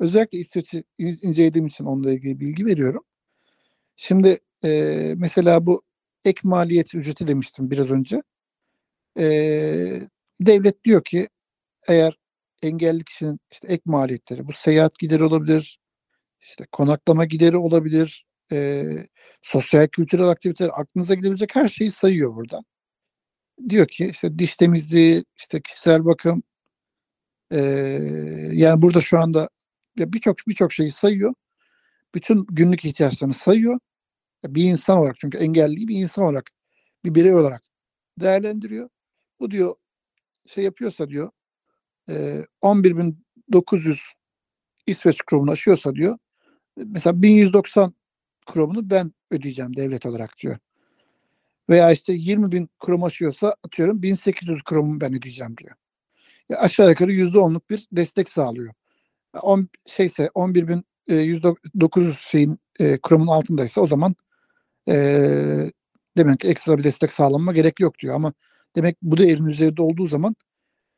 özellikle 0.00 0.38
İsveç'i 0.38 0.84
incelediğim 0.98 1.66
için 1.66 1.84
onunla 1.84 2.12
ilgili 2.12 2.40
bilgi 2.40 2.66
veriyorum. 2.66 3.04
Şimdi 3.96 4.38
e, 4.64 5.14
mesela 5.16 5.66
bu 5.66 5.82
ek 6.24 6.40
maliyet 6.44 6.94
ücreti 6.94 7.28
demiştim 7.28 7.70
biraz 7.70 7.90
önce. 7.90 8.22
E, 9.18 9.24
devlet 10.40 10.84
diyor 10.84 11.04
ki 11.04 11.28
eğer 11.88 12.18
engelli 12.62 13.04
kişinin 13.04 13.40
işte 13.52 13.68
ek 13.68 13.82
maliyetleri, 13.84 14.46
bu 14.46 14.52
seyahat 14.52 14.98
gideri 14.98 15.24
olabilir, 15.24 15.78
işte 16.42 16.66
konaklama 16.72 17.24
gideri 17.24 17.56
olabilir, 17.56 18.26
e, 18.52 18.84
sosyal 19.42 19.88
kültürel 19.88 20.28
aktiviteler 20.28 20.70
aklınıza 20.74 21.14
gidebilecek 21.14 21.56
her 21.56 21.68
şeyi 21.68 21.90
sayıyor 21.90 22.36
burada. 22.36 22.60
Diyor 23.68 23.86
ki 23.88 24.06
işte 24.06 24.38
diş 24.38 24.56
temizliği, 24.56 25.24
işte 25.36 25.62
kişisel 25.62 26.04
bakım, 26.04 26.42
e, 27.52 27.58
yani 28.52 28.82
burada 28.82 29.00
şu 29.00 29.18
anda 29.20 29.48
birçok 29.96 30.36
birçok 30.48 30.72
şeyi 30.72 30.90
sayıyor. 30.90 31.34
Bütün 32.14 32.46
günlük 32.50 32.84
ihtiyaçlarını 32.84 33.34
sayıyor. 33.34 33.78
Bir 34.46 34.64
insan 34.64 34.98
olarak 34.98 35.16
çünkü 35.20 35.38
engelli 35.38 35.88
bir 35.88 35.96
insan 35.96 36.24
olarak 36.24 36.50
bir 37.04 37.14
birey 37.14 37.34
olarak 37.34 37.62
değerlendiriyor. 38.20 38.88
Bu 39.40 39.50
diyor 39.50 39.74
şey 40.46 40.64
yapıyorsa 40.64 41.08
diyor 41.08 41.30
e, 42.08 42.46
11.900 42.62 43.98
İsveç 44.86 45.18
kromunu 45.26 45.50
aşıyorsa 45.50 45.94
diyor 45.94 46.18
mesela 46.76 47.22
1190 47.22 47.94
kromunu 48.46 48.90
ben 48.90 49.12
ödeyeceğim 49.30 49.76
devlet 49.76 50.06
olarak 50.06 50.38
diyor. 50.38 50.58
Veya 51.70 51.92
işte 51.92 52.12
20 52.12 52.52
bin 52.52 52.70
krom 52.78 53.04
aşıyorsa 53.04 53.54
atıyorum 53.64 54.02
1800 54.02 54.62
kromu 54.64 55.00
ben 55.00 55.14
ödeyeceğim 55.14 55.56
diyor. 55.56 55.74
Ya 56.48 56.58
aşağı 56.58 56.90
yukarı 56.90 57.12
%10'luk 57.12 57.70
bir 57.70 57.88
destek 57.92 58.28
sağlıyor. 58.28 58.74
10 59.42 59.68
şeyse 59.86 60.30
11 60.34 60.68
bin 60.68 60.84
e, 61.08 61.14
109 61.14 62.18
şeyin 62.20 62.58
e, 62.80 62.98
kromun 62.98 63.26
altındaysa 63.26 63.80
o 63.80 63.86
zaman 63.86 64.14
e, 64.88 64.94
demek 66.16 66.40
ki 66.40 66.48
ekstra 66.48 66.78
bir 66.78 66.84
destek 66.84 67.12
sağlanma 67.12 67.52
gerek 67.52 67.80
yok 67.80 67.98
diyor. 67.98 68.14
Ama 68.14 68.32
demek 68.76 68.96
bu 69.02 69.16
da 69.16 69.24
elin 69.24 69.46
üzerinde 69.46 69.82
olduğu 69.82 70.06
zaman 70.06 70.36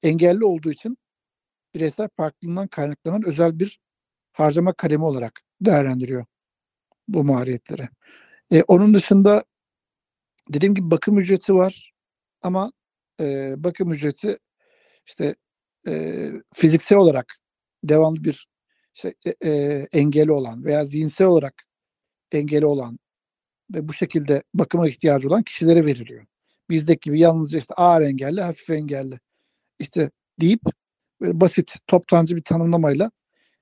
engelli 0.03 0.45
olduğu 0.45 0.71
için 0.71 0.99
bireysel 1.75 2.09
farklılığından 2.17 2.69
kaynaklanan 2.69 3.27
özel 3.27 3.59
bir 3.59 3.81
harcama 4.33 4.73
kalemi 4.73 5.05
olarak 5.05 5.43
değerlendiriyor 5.61 6.25
bu 7.09 7.25
maliyetleri. 7.25 7.89
E, 8.53 8.63
onun 8.63 8.95
dışında 8.95 9.45
dediğim 10.51 10.75
gibi 10.75 10.91
bakım 10.91 11.19
ücreti 11.19 11.55
var 11.55 11.93
ama 12.43 12.73
e, 13.21 13.55
bakım 13.57 13.93
ücreti 13.93 14.37
işte 15.07 15.35
e, 15.89 16.31
fiziksel 16.55 16.99
olarak 16.99 17.37
devamlı 17.85 18.25
bir 18.25 18.49
şey, 18.95 19.15
e, 19.27 19.51
e, 19.51 19.89
engeli 19.93 20.33
olan 20.33 20.65
veya 20.65 20.85
zihinsel 20.85 21.27
olarak 21.27 21.65
engeli 22.33 22.67
olan 22.67 22.99
ve 23.75 23.89
bu 23.89 23.93
şekilde 23.93 24.43
bakıma 24.55 24.89
ihtiyacı 24.89 25.29
olan 25.29 25.43
kişilere 25.43 25.87
veriliyor. 25.87 26.27
Bizdeki 26.71 27.01
gibi 27.01 27.21
yalnızca 27.21 27.59
işte 27.59 27.75
ağır 27.75 28.03
engelli, 28.03 28.41
hafif 28.41 28.71
engelli 28.71 29.21
işte 29.79 30.11
deyip 30.41 30.61
böyle 31.21 31.41
basit 31.41 31.77
toptancı 31.87 32.37
bir 32.37 32.43
tanımlamayla 32.43 33.11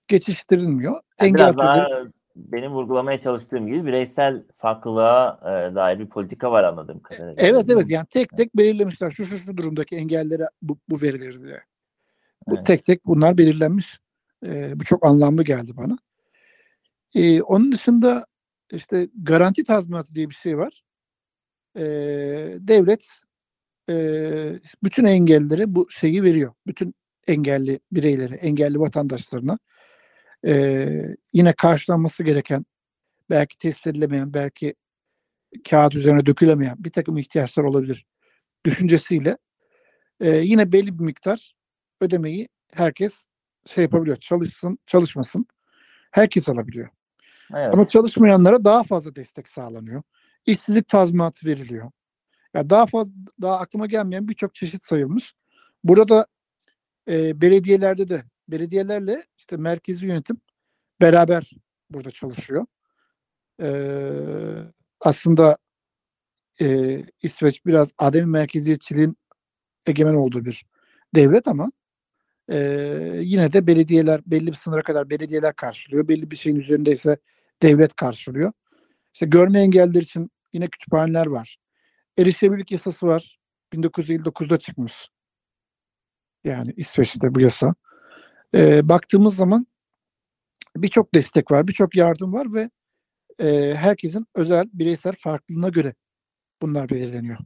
geçiştirilmiyor. 0.08 0.92
Yani 0.92 1.28
Engel 1.28 1.34
biraz 1.34 1.56
daha 1.56 1.88
benim 2.36 2.72
vurgulamaya 2.72 3.22
çalıştığım 3.22 3.66
gibi 3.66 3.86
bireysel 3.86 4.42
farklılığa 4.56 5.40
e, 5.42 5.74
dair 5.74 5.98
bir 5.98 6.06
politika 6.06 6.52
var 6.52 6.64
anladığım 6.64 7.00
kadarıyla. 7.00 7.34
evet 7.38 7.70
evet 7.70 7.90
yani 7.90 8.06
tek 8.06 8.36
tek 8.36 8.56
belirlemişler 8.56 9.10
şu 9.10 9.26
şu 9.26 9.38
şu 9.38 9.56
durumdaki 9.56 9.96
engellere 9.96 10.48
bu, 10.62 10.78
bu 10.88 11.02
verilir 11.02 11.42
diye. 11.42 11.62
Bu 12.48 12.54
Evet. 12.56 12.66
tek 12.66 12.84
tek 12.84 13.06
bunlar 13.06 13.38
belirlenmiş. 13.38 14.00
Ee, 14.46 14.80
bu 14.80 14.84
çok 14.84 15.06
anlamlı 15.06 15.44
geldi 15.44 15.76
bana. 15.76 15.98
Ee, 17.14 17.42
onun 17.42 17.72
dışında 17.72 18.26
işte 18.72 19.08
garanti 19.22 19.64
tazminatı 19.64 20.14
diye 20.14 20.30
bir 20.30 20.34
şey 20.34 20.58
var. 20.58 20.82
Ee, 21.76 21.82
devlet 22.58 23.06
e, 23.90 23.94
bütün 24.82 25.04
engellilere 25.04 25.74
bu 25.74 25.90
şeyi 25.90 26.22
veriyor. 26.22 26.52
Bütün 26.66 26.94
engelli 27.26 27.80
bireyleri, 27.92 28.34
engelli 28.34 28.80
vatandaşlarına 28.80 29.58
e, 30.46 31.16
yine 31.32 31.52
karşılanması 31.52 32.24
gereken 32.24 32.66
belki 33.30 33.58
test 33.58 33.86
edilemeyen, 33.86 34.34
belki 34.34 34.74
kağıt 35.70 35.94
üzerine 35.94 36.26
dökülemeyen 36.26 36.76
bir 36.78 36.90
takım 36.90 37.18
ihtiyaçlar 37.18 37.64
olabilir 37.64 38.06
düşüncesiyle 38.66 39.38
e, 40.20 40.30
yine 40.30 40.72
belli 40.72 40.98
bir 40.98 41.04
miktar 41.04 41.54
ödemeyi 42.00 42.48
herkes 42.72 43.24
şey 43.66 43.84
yapabiliyor. 43.84 44.16
Çalışsın, 44.16 44.78
çalışmasın. 44.86 45.46
Herkes 46.10 46.48
alabiliyor. 46.48 46.88
Evet. 47.54 47.74
Ama 47.74 47.86
çalışmayanlara 47.86 48.64
daha 48.64 48.82
fazla 48.82 49.14
destek 49.14 49.48
sağlanıyor. 49.48 50.02
İşsizlik 50.46 50.88
tazminatı 50.88 51.46
veriliyor. 51.46 51.90
Ya 52.54 52.70
daha 52.70 52.86
fazla 52.86 53.12
daha 53.42 53.58
aklıma 53.58 53.86
gelmeyen 53.86 54.28
birçok 54.28 54.54
çeşit 54.54 54.84
sayılmış. 54.84 55.34
Burada 55.84 56.26
e, 57.08 57.40
belediyelerde 57.40 58.08
de 58.08 58.24
belediyelerle 58.48 59.22
işte 59.38 59.56
merkezi 59.56 60.06
yönetim 60.06 60.40
beraber 61.00 61.50
burada 61.90 62.10
çalışıyor. 62.10 62.66
E, 63.62 63.68
aslında 65.00 65.58
e, 66.60 66.98
İsveç 67.22 67.66
biraz 67.66 67.92
ademi 67.98 68.26
merkeziyetçiliğin 68.26 69.16
egemen 69.86 70.14
olduğu 70.14 70.44
bir 70.44 70.64
devlet 71.14 71.48
ama 71.48 71.72
e, 72.52 72.58
yine 73.20 73.52
de 73.52 73.66
belediyeler 73.66 74.20
belli 74.26 74.46
bir 74.46 74.56
sınıra 74.56 74.82
kadar 74.82 75.10
belediyeler 75.10 75.56
karşılıyor. 75.56 76.08
Belli 76.08 76.30
bir 76.30 76.36
şeyin 76.36 76.56
üzerindeyse 76.56 77.16
devlet 77.62 77.96
karşılıyor. 77.96 78.52
İşte 79.14 79.26
görme 79.26 79.60
engelliler 79.60 80.02
için 80.02 80.30
yine 80.52 80.68
kütüphaneler 80.68 81.26
var. 81.26 81.56
Erişebilirlik 82.18 82.72
yasası 82.72 83.06
var. 83.06 83.38
1959'da 83.72 84.56
çıkmış. 84.56 85.08
Yani 86.44 86.72
İsveç'te 86.76 87.34
bu 87.34 87.40
yasa. 87.40 87.74
E, 88.54 88.88
baktığımız 88.88 89.36
zaman 89.36 89.66
birçok 90.76 91.14
destek 91.14 91.50
var, 91.50 91.68
birçok 91.68 91.96
yardım 91.96 92.32
var 92.32 92.46
ve 92.54 92.70
e, 93.38 93.74
herkesin 93.74 94.26
özel 94.34 94.66
bireysel 94.72 95.14
farklılığına 95.18 95.68
göre 95.68 95.94
bunlar 96.62 96.90
belirleniyor. 96.90 97.38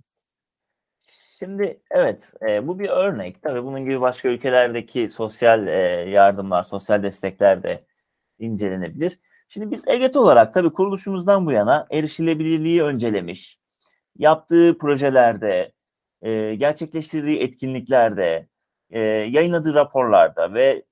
Şimdi 1.38 1.80
evet 1.90 2.32
e, 2.48 2.66
bu 2.66 2.78
bir 2.78 2.88
örnek. 2.88 3.42
Tabii 3.42 3.64
bunun 3.64 3.84
gibi 3.84 4.00
başka 4.00 4.28
ülkelerdeki 4.28 5.08
sosyal 5.08 5.66
e, 5.66 5.72
yardımlar, 6.10 6.62
sosyal 6.62 7.02
destekler 7.02 7.62
de 7.62 7.84
incelenebilir. 8.38 9.18
Şimdi 9.48 9.70
biz 9.70 9.88
EGET 9.88 10.16
olarak 10.16 10.54
tabii 10.54 10.72
kuruluşumuzdan 10.72 11.46
bu 11.46 11.52
yana 11.52 11.86
erişilebilirliği 11.90 12.82
öncelemiş. 12.82 13.58
Yaptığı 14.18 14.78
projelerde, 14.78 15.72
e, 16.22 16.54
gerçekleştirdiği 16.54 17.38
etkinliklerde, 17.38 18.48
e, 18.90 19.00
yayınladığı 19.00 19.74
raporlarda 19.74 20.54
ve 20.54 20.82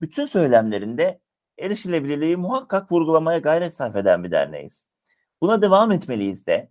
bütün 0.00 0.26
söylemlerinde 0.26 1.20
erişilebilirliği 1.58 2.36
muhakkak 2.36 2.92
vurgulamaya 2.92 3.38
gayret 3.38 3.74
sarf 3.74 3.96
eden 3.96 4.24
bir 4.24 4.30
derneğiz. 4.30 4.86
Buna 5.42 5.62
devam 5.62 5.92
etmeliyiz 5.92 6.46
de. 6.46 6.70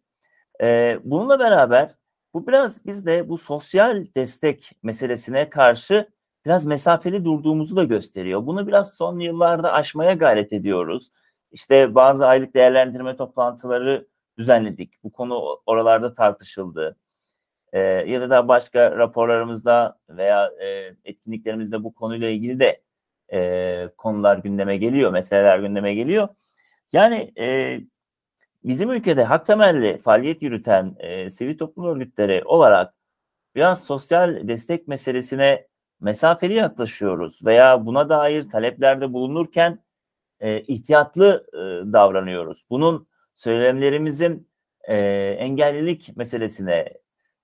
Bununla 1.03 1.39
beraber 1.39 1.95
bu 2.33 2.47
biraz 2.47 2.85
biz 2.85 3.05
de 3.05 3.29
bu 3.29 3.37
sosyal 3.37 4.05
destek 4.15 4.71
meselesine 4.83 5.49
karşı 5.49 6.09
biraz 6.45 6.65
mesafeli 6.65 7.25
durduğumuzu 7.25 7.75
da 7.75 7.83
gösteriyor. 7.83 8.45
Bunu 8.45 8.67
biraz 8.67 8.93
son 8.93 9.19
yıllarda 9.19 9.73
aşmaya 9.73 10.13
gayret 10.13 10.53
ediyoruz. 10.53 11.11
İşte 11.51 11.95
bazı 11.95 12.27
aylık 12.27 12.53
değerlendirme 12.55 13.15
toplantıları 13.15 14.07
düzenledik. 14.37 15.03
Bu 15.03 15.11
konu 15.11 15.61
oralarda 15.65 16.13
tartışıldı. 16.13 16.97
Ee, 17.73 17.79
ya 17.79 18.29
da 18.29 18.47
başka 18.47 18.97
raporlarımızda 18.97 19.97
veya 20.09 20.51
e, 20.61 20.95
etkinliklerimizde 21.05 21.83
bu 21.83 21.93
konuyla 21.95 22.29
ilgili 22.29 22.59
de 22.59 22.81
e, 23.33 23.89
konular 23.97 24.37
gündeme 24.37 24.77
geliyor, 24.77 25.11
meseleler 25.11 25.59
gündeme 25.59 25.93
geliyor. 25.93 26.27
Yani 26.93 27.31
e, 27.39 27.79
bizim 28.63 28.91
ülkede 28.91 29.23
hak 29.23 29.45
temelli 29.45 29.97
faaliyet 29.97 30.41
yürüten 30.41 30.95
e, 30.99 31.29
sivil 31.31 31.57
toplum 31.57 31.85
örgütleri 31.85 32.43
olarak 32.45 32.93
biraz 33.55 33.83
sosyal 33.83 34.47
destek 34.47 34.87
meselesine 34.87 35.67
mesafeli 35.99 36.53
yaklaşıyoruz 36.53 37.45
veya 37.45 37.85
buna 37.85 38.09
dair 38.09 38.49
taleplerde 38.49 39.13
bulunurken 39.13 39.79
e, 40.39 40.61
ihtiyatlı 40.61 41.47
e, 41.53 41.57
davranıyoruz. 41.93 42.65
Bunun 42.69 43.07
söylemlerimizin 43.35 44.49
e, 44.83 44.95
engellilik 45.39 46.17
meselesine, 46.17 46.93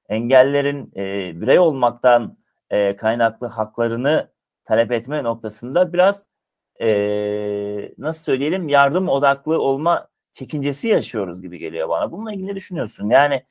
engellerin 0.10 0.92
e, 0.96 1.02
birey 1.42 1.60
olmaktan 1.60 2.38
e, 2.70 2.96
kaynaklı 2.96 3.48
haklarını 3.48 4.35
talep 4.66 4.92
etme 4.92 5.24
noktasında 5.24 5.94
biraz 5.94 6.24
e, 6.82 7.94
nasıl 7.98 8.24
söyleyelim 8.24 8.68
yardım 8.68 9.10
odaklı 9.10 9.62
olma 9.62 10.08
çekincesi 10.34 10.88
yaşıyoruz 10.88 11.42
gibi 11.42 11.58
geliyor 11.58 11.90
bana. 11.90 12.12
Bununla 12.12 12.34
ilgili 12.34 12.48
ne 12.48 12.56
düşünüyorsun? 12.56 13.10
Yani 13.10 13.44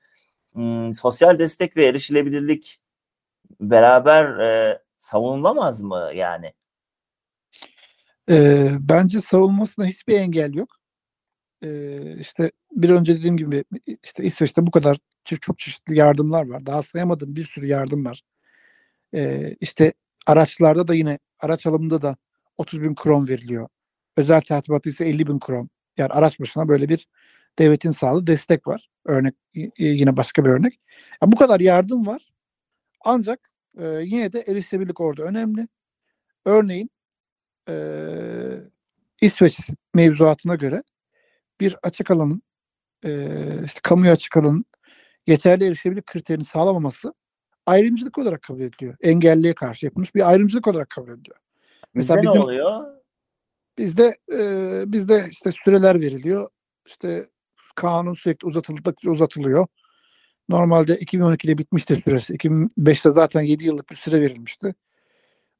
m, 0.54 0.94
sosyal 0.94 1.38
destek 1.38 1.76
ve 1.76 1.84
erişilebilirlik 1.84 2.80
beraber 3.60 4.38
e, 4.38 4.78
savunulamaz 4.98 5.82
mı 5.82 6.10
yani? 6.14 6.52
E, 8.30 8.68
bence 8.80 9.20
savunmasına 9.20 9.86
hiçbir 9.86 10.18
engel 10.18 10.54
yok. 10.54 10.68
E, 11.62 12.00
işte 12.18 12.52
bir 12.72 12.90
önce 12.90 13.18
dediğim 13.18 13.36
gibi 13.36 13.64
işte 14.02 14.24
İsveç'te 14.24 14.66
bu 14.66 14.70
kadar 14.70 14.96
çok 15.24 15.58
çeşitli 15.58 15.98
yardımlar 15.98 16.48
var. 16.48 16.66
Daha 16.66 16.82
sayamadığım 16.82 17.36
bir 17.36 17.44
sürü 17.44 17.66
yardım 17.66 18.04
var. 18.04 18.22
E, 19.14 19.52
işte 19.60 19.92
araçlarda 20.26 20.88
da 20.88 20.94
yine 20.94 21.18
araç 21.40 21.66
alımında 21.66 22.02
da 22.02 22.16
30 22.58 22.82
bin 22.82 22.94
kron 22.94 23.28
veriliyor. 23.28 23.68
Özel 24.16 24.40
tertibatı 24.40 24.88
ise 24.88 25.04
50 25.08 25.26
bin 25.26 25.38
kron. 25.38 25.70
Yani 25.96 26.12
araç 26.12 26.40
başına 26.40 26.68
böyle 26.68 26.88
bir 26.88 27.08
devletin 27.58 27.90
sağladığı 27.90 28.26
destek 28.26 28.68
var. 28.68 28.88
Örnek 29.04 29.34
yine 29.78 30.16
başka 30.16 30.44
bir 30.44 30.50
örnek. 30.50 30.80
Yani 31.22 31.32
bu 31.32 31.36
kadar 31.36 31.60
yardım 31.60 32.06
var. 32.06 32.32
Ancak 33.04 33.50
e, 33.78 33.86
yine 33.86 34.32
de 34.32 34.40
erişebilirlik 34.40 35.00
orada 35.00 35.22
önemli. 35.22 35.68
Örneğin 36.46 36.90
e, 37.68 37.74
İsveç 39.20 39.58
mevzuatına 39.94 40.54
göre 40.54 40.82
bir 41.60 41.76
açık 41.82 42.10
alanın 42.10 42.42
e, 43.04 43.28
işte 43.64 43.80
kamuya 43.82 44.12
açık 44.12 44.36
alanın 44.36 44.64
yeterli 45.26 45.64
erişebilirlik 45.66 46.06
kriterini 46.06 46.44
sağlamaması 46.44 47.14
ayrımcılık 47.66 48.18
olarak 48.18 48.42
kabul 48.42 48.60
ediliyor. 48.60 48.96
Engelliye 49.00 49.54
karşı 49.54 49.86
yapılmış 49.86 50.14
bir 50.14 50.28
ayrımcılık 50.28 50.66
olarak 50.66 50.90
kabul 50.90 51.12
ediliyor. 51.12 51.36
Mesela 51.94 52.22
Bizde 52.22 52.30
bizim, 52.30 52.40
ne 52.40 52.44
oluyor? 52.44 52.84
Bizde 53.78 54.16
e, 54.32 54.82
bizde 54.92 55.26
işte 55.30 55.50
süreler 55.52 56.00
veriliyor. 56.00 56.48
İşte 56.86 57.28
kanun 57.74 58.14
sürekli 58.14 58.46
uzatıldıkça 58.46 59.10
uzatılıyor. 59.10 59.66
Normalde 60.48 60.94
2012'de 60.94 61.58
bitmişti 61.58 62.02
süresi. 62.04 62.34
2005'te 62.34 63.12
zaten 63.12 63.40
7 63.40 63.66
yıllık 63.66 63.90
bir 63.90 63.96
süre 63.96 64.20
verilmişti. 64.20 64.74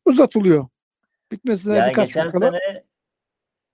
Uzatılıyor. 0.05 0.67
Bitmesine 1.33 1.77
yani 1.77 1.90
birkaç 1.90 2.09
geçen 2.09 2.31
kala... 2.31 2.51
sene 2.51 2.85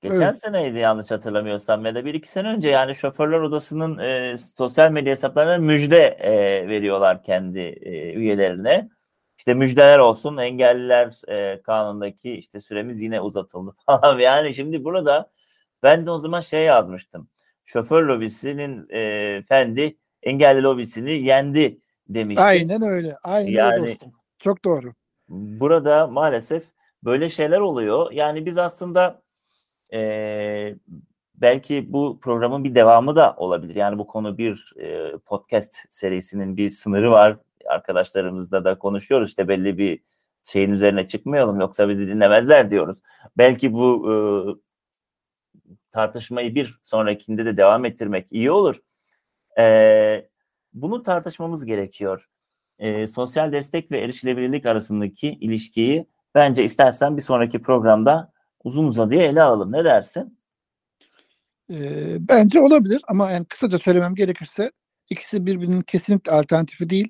Geçen 0.02 0.20
evet. 0.20 0.38
seneydi 0.38 0.78
yanlış 0.78 1.10
hatırlamıyorsam 1.10 1.84
ya 1.84 1.94
da 1.94 2.04
bir 2.04 2.14
iki 2.14 2.28
sene 2.28 2.48
önce 2.48 2.68
yani 2.68 2.96
şoförler 2.96 3.40
odasının 3.40 3.98
e, 3.98 4.36
sosyal 4.56 4.92
medya 4.92 5.12
hesaplarına 5.12 5.58
müjde 5.58 6.06
e, 6.06 6.32
veriyorlar 6.68 7.22
kendi 7.22 7.58
e, 7.58 8.12
üyelerine. 8.12 8.88
İşte 9.38 9.54
müjdeler 9.54 9.98
olsun 9.98 10.36
engelliler 10.36 11.28
e, 11.28 11.62
kanundaki 11.62 12.32
işte 12.32 12.60
süremiz 12.60 13.00
yine 13.00 13.20
uzatıldı 13.20 13.74
falan. 13.86 14.18
Yani 14.18 14.54
şimdi 14.54 14.84
burada 14.84 15.30
ben 15.82 16.06
de 16.06 16.10
o 16.10 16.18
zaman 16.18 16.40
şey 16.40 16.64
yazmıştım. 16.64 17.28
Şoför 17.64 18.02
lobisinin 18.02 18.86
e, 18.90 19.42
fendi 19.42 19.96
engelli 20.22 20.62
lobisini 20.62 21.12
yendi 21.12 21.80
demiştim. 22.08 22.44
Aynen 22.44 22.82
öyle. 22.82 23.16
Aynen 23.22 23.52
yani, 23.52 23.80
öyle 23.80 23.90
dostum. 23.90 24.12
Çok 24.38 24.64
doğru. 24.64 24.92
Burada 25.28 26.06
maalesef 26.06 26.64
böyle 27.04 27.28
şeyler 27.28 27.60
oluyor. 27.60 28.12
Yani 28.12 28.46
biz 28.46 28.58
aslında 28.58 29.22
e, 29.92 30.74
belki 31.34 31.92
bu 31.92 32.18
programın 32.22 32.64
bir 32.64 32.74
devamı 32.74 33.16
da 33.16 33.34
olabilir. 33.36 33.76
Yani 33.76 33.98
bu 33.98 34.06
konu 34.06 34.38
bir 34.38 34.74
e, 34.80 35.18
podcast 35.18 35.74
serisinin 35.90 36.56
bir 36.56 36.70
sınırı 36.70 37.10
var. 37.10 37.36
Arkadaşlarımızla 37.68 38.64
da 38.64 38.78
konuşuyoruz. 38.78 39.28
İşte 39.28 39.48
belli 39.48 39.78
bir 39.78 40.00
şeyin 40.44 40.72
üzerine 40.72 41.06
çıkmayalım 41.06 41.60
yoksa 41.60 41.88
bizi 41.88 42.08
dinlemezler 42.08 42.70
diyoruz. 42.70 42.98
Belki 43.38 43.72
bu 43.72 44.12
e, 44.12 44.14
tartışmayı 45.92 46.54
bir 46.54 46.78
sonrakinde 46.84 47.44
de 47.44 47.56
devam 47.56 47.84
ettirmek 47.84 48.26
iyi 48.30 48.50
olur. 48.50 48.76
E, 49.58 50.28
bunu 50.72 51.02
tartışmamız 51.02 51.64
gerekiyor. 51.64 52.28
E, 52.78 53.06
sosyal 53.06 53.52
destek 53.52 53.90
ve 53.90 53.98
erişilebilirlik 53.98 54.66
arasındaki 54.66 55.28
ilişkiyi 55.28 56.06
bence 56.34 56.64
istersen 56.64 57.16
bir 57.16 57.22
sonraki 57.22 57.62
programda 57.62 58.32
uzun 58.64 58.86
uzadıya 58.86 59.22
ele 59.22 59.42
alalım. 59.42 59.72
Ne 59.72 59.84
dersin? 59.84 60.38
E, 61.70 62.16
bence 62.28 62.60
olabilir 62.60 63.02
ama 63.08 63.30
yani 63.30 63.44
kısaca 63.44 63.78
söylemem 63.78 64.14
gerekirse 64.14 64.72
ikisi 65.10 65.46
birbirinin 65.46 65.80
kesinlikle 65.80 66.32
alternatifi 66.32 66.90
değil. 66.90 67.08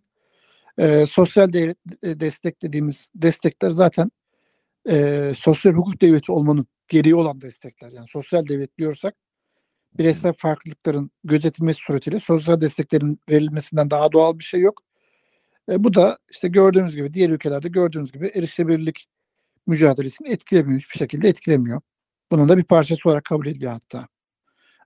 E, 0.78 1.06
sosyal 1.06 1.52
de, 1.52 1.74
destek 2.02 2.62
dediğimiz 2.62 3.10
destekler 3.14 3.70
zaten 3.70 4.10
e, 4.88 5.32
sosyal 5.36 5.72
hukuk 5.72 6.00
devleti 6.00 6.32
olmanın 6.32 6.66
gereği 6.88 7.14
olan 7.14 7.40
destekler. 7.40 7.90
Yani 7.92 8.08
sosyal 8.08 8.48
devlet 8.48 8.78
diyorsak 8.78 9.14
bireysel 9.98 10.32
farklılıkların 10.32 11.10
gözetilmesi 11.24 11.80
suretiyle 11.80 12.20
sosyal 12.20 12.60
desteklerin 12.60 13.20
verilmesinden 13.30 13.90
daha 13.90 14.12
doğal 14.12 14.38
bir 14.38 14.44
şey 14.44 14.60
yok. 14.60 14.82
E, 15.70 15.84
bu 15.84 15.94
da 15.94 16.18
işte 16.30 16.48
gördüğünüz 16.48 16.96
gibi 16.96 17.14
diğer 17.14 17.30
ülkelerde 17.30 17.68
gördüğünüz 17.68 18.12
gibi 18.12 18.26
erişebilirlik 18.26 19.06
mücadelesini 19.66 20.28
etkilemiyor. 20.30 20.80
Hiçbir 20.80 20.98
şekilde 20.98 21.28
etkilemiyor. 21.28 21.80
Bunun 22.32 22.48
da 22.48 22.56
bir 22.56 22.64
parçası 22.64 23.08
olarak 23.08 23.24
kabul 23.24 23.46
ediliyor 23.46 23.72
hatta. 23.72 24.08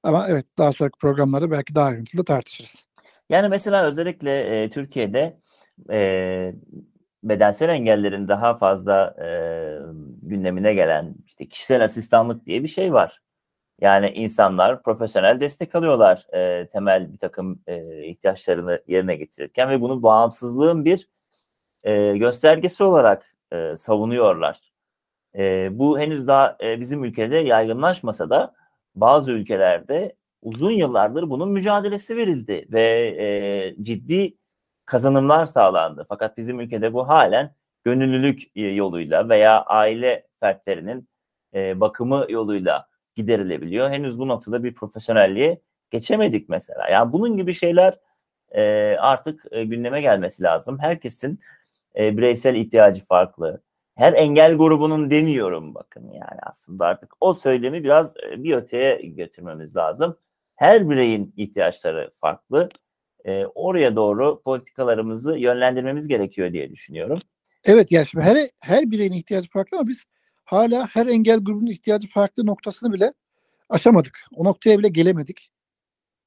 Ama 0.03 0.29
evet 0.29 0.47
daha 0.59 0.73
sonraki 0.73 0.99
programlarda 0.99 1.51
belki 1.51 1.75
daha 1.75 1.87
ayrıntılı 1.87 2.25
tartışırız. 2.25 2.87
Yani 3.31 3.49
mesela 3.49 3.85
özellikle 3.85 4.63
e, 4.63 4.71
Türkiye'de 4.71 5.41
e, 5.91 6.55
bedensel 7.23 7.69
engellerin 7.69 8.29
daha 8.29 8.55
fazla 8.55 9.17
e, 9.25 9.29
gündemine 10.23 10.75
gelen 10.75 11.15
işte 11.27 11.49
kişisel 11.49 11.85
asistanlık 11.85 12.47
diye 12.47 12.63
bir 12.63 12.69
şey 12.69 12.93
var. 12.93 13.21
Yani 13.81 14.11
insanlar 14.11 14.83
profesyonel 14.83 15.41
destek 15.41 15.75
alıyorlar 15.75 16.27
e, 16.35 16.69
temel 16.69 17.13
bir 17.13 17.19
takım 17.19 17.61
e, 17.67 18.05
ihtiyaçlarını 18.05 18.83
yerine 18.87 19.17
getirirken 19.17 19.71
ve 19.71 19.81
bunu 19.81 20.03
bağımsızlığın 20.03 20.85
bir 20.85 21.09
e, 21.83 22.17
göstergesi 22.17 22.85
olarak 22.85 23.34
e, 23.53 23.77
savunuyorlar. 23.77 24.61
E, 25.37 25.69
bu 25.79 25.99
henüz 25.99 26.27
daha 26.27 26.57
e, 26.63 26.81
bizim 26.81 27.05
ülkede 27.05 27.37
yaygınlaşmasa 27.37 28.31
da 28.31 28.55
bazı 28.95 29.33
ülkelerde 29.33 30.17
uzun 30.43 30.71
yıllardır 30.71 31.31
bunun 31.31 31.49
mücadelesi 31.49 32.17
verildi 32.17 32.67
ve 32.73 32.83
e, 33.19 33.85
ciddi 33.85 34.37
kazanımlar 34.87 35.47
sağlandı. 35.47 36.07
Fakat 36.09 36.37
bizim 36.37 36.61
ülkede 36.61 36.93
bu 36.93 37.09
halen 37.09 37.55
gönüllülük 37.85 38.43
e, 38.57 38.63
yoluyla 38.63 39.29
veya 39.29 39.63
aile 39.63 40.27
fertlerinin 40.41 41.09
e, 41.55 41.81
bakımı 41.81 42.27
yoluyla 42.29 42.89
giderilebiliyor. 43.15 43.91
Henüz 43.91 44.19
bu 44.19 44.29
noktada 44.29 44.65
bir 44.65 44.75
profesyonelliğe 44.75 45.61
geçemedik 45.91 46.49
mesela. 46.49 46.89
Yani 46.89 47.13
bunun 47.13 47.37
gibi 47.37 47.55
şeyler 47.55 47.99
e, 48.51 48.97
artık 49.01 49.45
e, 49.51 49.65
gündeme 49.65 50.01
gelmesi 50.01 50.43
lazım. 50.43 50.79
Herkesin 50.79 51.41
e, 51.99 52.17
bireysel 52.17 52.55
ihtiyacı 52.55 53.05
farklı. 53.05 53.63
Her 53.95 54.13
engel 54.13 54.57
grubunun 54.57 55.11
demiyorum 55.11 55.75
bakın 55.75 56.11
yani 56.11 56.41
aslında 56.43 56.87
artık 56.87 57.13
o 57.21 57.35
söylemi 57.35 57.85
biraz 57.85 58.17
e, 58.17 58.43
bir 58.43 58.57
öteye 58.57 58.97
götürmemiz 58.97 59.77
lazım. 59.77 60.19
Her 60.57 60.91
bireyin 60.91 61.35
ihtiyaçları 61.37 62.11
farklı. 62.21 62.69
E, 63.25 63.47
oraya 63.47 63.97
doğru 63.97 64.43
politikalarımızı 64.43 65.39
yönlendirmemiz 65.39 66.09
gerekiyor 66.09 66.53
diye 66.53 66.71
düşünüyorum. 66.71 67.19
Evet 67.65 67.93
yani 67.93 68.07
şimdi 68.07 68.25
her, 68.25 68.37
her 68.61 68.91
bireyin 68.91 69.13
ihtiyacı 69.13 69.51
farklı 69.51 69.79
ama 69.79 69.89
biz 69.89 70.05
hala 70.45 70.87
her 70.87 71.07
engel 71.07 71.39
grubunun 71.41 71.71
ihtiyacı 71.71 72.09
farklı 72.09 72.47
noktasını 72.47 72.93
bile 72.93 73.13
aşamadık. 73.69 74.27
O 74.35 74.45
noktaya 74.45 74.79
bile 74.79 74.89
gelemedik. 74.89 75.51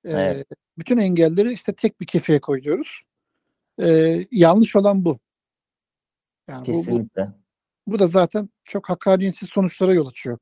Ee, 0.05 0.09
Evet. 0.09 0.47
Bütün 0.77 0.97
engelleri 0.97 1.53
işte 1.53 1.73
tek 1.73 2.01
bir 2.01 2.05
kefeye 2.05 2.39
koyuyoruz. 2.39 3.01
Ee, 3.81 4.25
yanlış 4.31 4.75
olan 4.75 5.05
bu. 5.05 5.19
Yani 6.47 6.67
bu, 6.67 6.73
bu, 6.73 6.77
Kesinlikle. 6.77 7.29
bu 7.87 7.99
da 7.99 8.07
zaten 8.07 8.49
çok 8.65 8.89
hakkaniyetsiz 8.89 9.49
sonuçlara 9.49 9.93
yol 9.93 10.07
açıyor. 10.07 10.37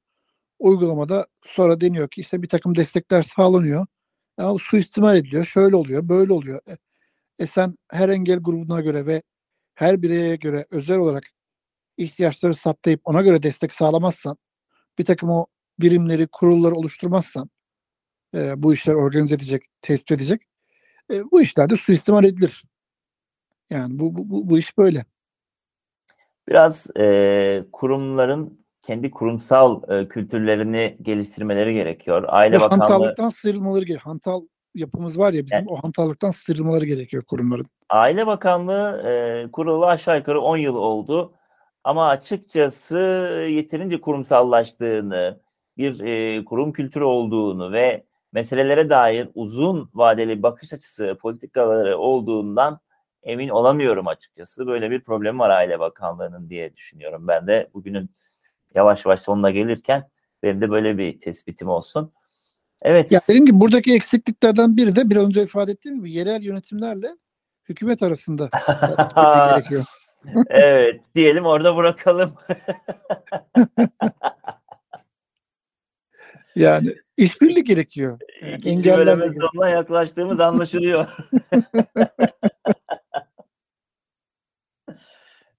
Uygulamada 0.60 1.28
sonra 1.46 1.82
deniyor 1.82 2.10
ki 2.10 2.22
işte 2.22 2.42
bir 2.42 2.50
takım 2.50 2.76
destekler 2.76 3.22
sağlanıyor. 3.22 3.86
Ama 4.38 4.54
bu 4.54 4.60
suistimal 4.60 5.18
ediliyor. 5.18 5.46
Şöyle 5.46 5.76
oluyor, 5.76 6.10
böyle 6.10 6.34
oluyor. 6.34 6.62
E, 6.70 6.78
e 7.40 7.46
sen 7.46 7.76
her 7.92 8.10
engel 8.10 8.40
grubuna 8.40 8.82
göre 8.82 9.06
ve 9.06 9.24
her 9.76 10.02
bireye 10.02 10.36
göre 10.36 10.66
özel 10.72 10.98
olarak 10.98 11.24
ihtiyaçları 11.98 12.54
saptayıp 12.54 13.02
ona 13.04 13.22
göre 13.22 13.44
destek 13.44 13.74
sağlamazsan, 13.74 14.38
bir 14.98 15.06
takım 15.06 15.30
o 15.30 15.46
birimleri, 15.80 16.28
kurulları 16.28 16.76
oluşturmazsan, 16.76 17.50
e, 18.36 18.64
bu 18.64 18.74
işler 18.74 18.94
organize 18.94 19.36
edecek, 19.36 19.64
tespit 19.82 20.12
edecek, 20.12 20.42
e, 21.12 21.32
bu 21.32 21.42
işler 21.42 21.70
de 21.70 21.76
suistimal 21.76 22.24
edilir. 22.24 22.64
Yani 23.70 24.00
bu, 24.00 24.16
bu, 24.16 24.30
bu, 24.30 24.50
bu 24.50 24.58
iş 24.58 24.78
böyle. 24.78 25.06
Biraz 26.50 26.88
e, 26.98 27.66
kurumların 27.72 28.66
kendi 28.82 29.12
kurumsal 29.12 29.82
e, 29.90 30.08
kültürlerini 30.08 30.98
geliştirmeleri 31.02 31.74
gerekiyor. 31.74 32.26
Aile 32.28 32.60
Bakanlığı 32.60 32.84
hantallıktan 32.84 33.30
sıyrılmaları 33.30 33.80
gerekiyor. 33.86 34.02
Hantal 34.02 34.42
yapımız 34.76 35.20
var 35.20 35.34
ya 35.34 35.46
bizim 35.46 35.60
Evet. 35.60 35.68
o 35.72 35.76
hantallıktan 35.76 36.30
sıyrılmaları 36.30 36.86
gerekiyor 36.86 37.24
kurumların. 37.24 37.66
Aile 37.90 38.28
Bakanlığı 38.28 39.04
e, 39.08 39.52
kurulu 39.52 39.86
aşağı 39.86 40.18
yukarı 40.18 40.42
10 40.42 40.58
yıl 40.58 40.76
oldu. 40.76 41.34
Ama 41.84 42.08
açıkçası 42.08 42.98
yeterince 43.50 44.02
kurumsallaştığını, 44.02 45.40
bir 45.78 46.00
e, 46.00 46.46
kurum 46.46 46.74
kültürü 46.74 47.04
olduğunu 47.04 47.72
ve 47.72 48.06
meselelere 48.34 48.90
dair 48.90 49.30
uzun 49.36 49.90
vadeli 49.94 50.44
bakış 50.44 50.74
açısı, 50.74 51.18
politikaları 51.22 51.98
olduğundan 51.98 52.80
emin 53.26 53.50
olamıyorum 53.50 54.08
açıkçası. 54.08 54.68
Böyle 54.68 54.92
bir 54.92 55.00
problem 55.02 55.40
var 55.40 55.50
Aile 55.50 55.80
Bakanlığı'nın 55.80 56.50
diye 56.50 56.76
düşünüyorum. 56.76 57.28
Ben 57.28 57.48
de 57.48 57.70
bugünün 57.74 58.10
yavaş 58.76 59.06
yavaş 59.06 59.20
sonuna 59.20 59.52
gelirken 59.52 60.10
benim 60.44 60.62
de 60.62 60.70
böyle 60.70 60.98
bir 60.98 61.20
tespitim 61.20 61.70
olsun. 61.70 62.12
Evet. 62.82 63.12
Ya 63.12 63.20
dediğim 63.30 63.46
gibi 63.46 63.62
buradaki 63.62 63.96
eksikliklerden 63.96 64.78
biri 64.78 64.96
de 64.96 65.10
biraz 65.10 65.24
önce 65.24 65.44
ifade 65.44 65.72
ettiğim 65.72 65.98
gibi 65.98 66.12
yerel 66.12 66.44
yönetimlerle 66.44 67.18
hükümet 67.70 68.04
arasında 68.04 68.50
gerekiyor. 69.52 69.86
evet 70.50 71.02
diyelim 71.16 71.46
orada 71.46 71.76
bırakalım. 71.76 72.34
Yani 76.56 76.96
işbirliği 77.18 77.64
gerekiyor. 77.64 78.20
Yani 78.42 78.56
İkinci 78.56 78.92
bölümün 78.92 79.32
sonuna 79.32 79.70
yaklaştığımız 79.70 80.40
anlaşılıyor. 80.40 81.08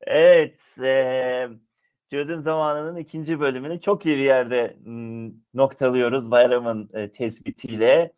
Evet. 0.06 0.60
eee, 0.78 1.48
çözüm 2.10 2.42
zamanının 2.42 2.96
ikinci 2.96 3.40
bölümünü 3.40 3.80
çok 3.80 4.06
iyi 4.06 4.16
bir 4.16 4.22
yerde 4.22 4.76
noktalıyoruz 5.54 6.30
bayramın 6.30 6.90
e, 6.94 7.10
tespitiyle. 7.12 8.12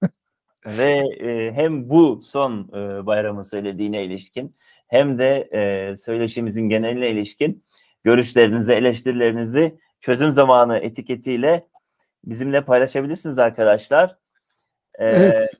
Ve 0.66 0.92
e, 1.20 1.52
hem 1.52 1.90
bu 1.90 2.22
son 2.24 2.70
e, 2.74 3.06
bayramın 3.06 3.42
söylediğine 3.42 4.04
ilişkin 4.04 4.56
hem 4.88 5.18
de 5.18 5.48
e, 5.52 5.96
söyleşimizin 5.96 6.68
geneline 6.68 7.10
ilişkin 7.10 7.64
görüşlerinizi, 8.04 8.72
eleştirilerinizi 8.72 9.78
çözüm 10.00 10.32
zamanı 10.32 10.78
etiketiyle 10.78 11.66
bizimle 12.24 12.64
paylaşabilirsiniz 12.64 13.38
arkadaşlar. 13.38 14.16
Ee, 14.98 15.06
Evet. 15.06 15.50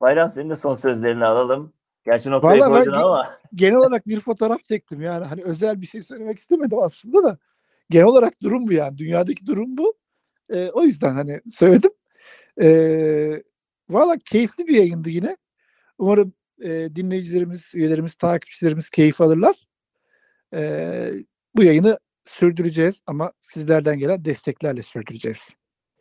Bayram 0.00 0.32
senin 0.32 0.50
de 0.50 0.56
son 0.56 0.76
sözlerini 0.76 1.24
alalım. 1.24 1.72
Gerçi 2.10 2.30
noktayı 2.30 2.60
Vallahi 2.60 2.74
ben 2.74 2.84
koydun 2.84 2.98
ama 2.98 3.38
Genel 3.54 3.76
olarak 3.76 4.06
bir 4.06 4.20
fotoğraf 4.20 4.64
çektim 4.64 5.00
yani 5.00 5.24
hani 5.24 5.42
özel 5.42 5.80
bir 5.80 5.86
şey 5.86 6.02
söylemek 6.02 6.38
istemedim 6.38 6.78
aslında 6.78 7.24
da 7.24 7.38
genel 7.90 8.06
olarak 8.06 8.42
durum 8.42 8.68
bu 8.68 8.72
yani 8.72 8.98
dünyadaki 8.98 9.46
durum 9.46 9.76
bu. 9.78 9.94
Ee, 10.50 10.70
o 10.72 10.82
yüzden 10.82 11.14
hani 11.14 11.40
söyledim. 11.50 11.90
Ee, 12.62 13.42
Valla 13.90 14.16
keyifli 14.30 14.66
bir 14.66 14.76
yayındı 14.76 15.10
yine. 15.10 15.36
Umarım 15.98 16.32
e, 16.64 16.68
dinleyicilerimiz, 16.96 17.74
üyelerimiz, 17.74 18.14
takipçilerimiz 18.14 18.90
keyif 18.90 19.20
alırlar. 19.20 19.56
Ee, 20.54 21.10
bu 21.54 21.62
yayını 21.62 21.98
sürdüreceğiz 22.26 23.02
ama 23.06 23.32
sizlerden 23.40 23.98
gelen 23.98 24.24
desteklerle 24.24 24.82
sürdüreceğiz. 24.82 25.54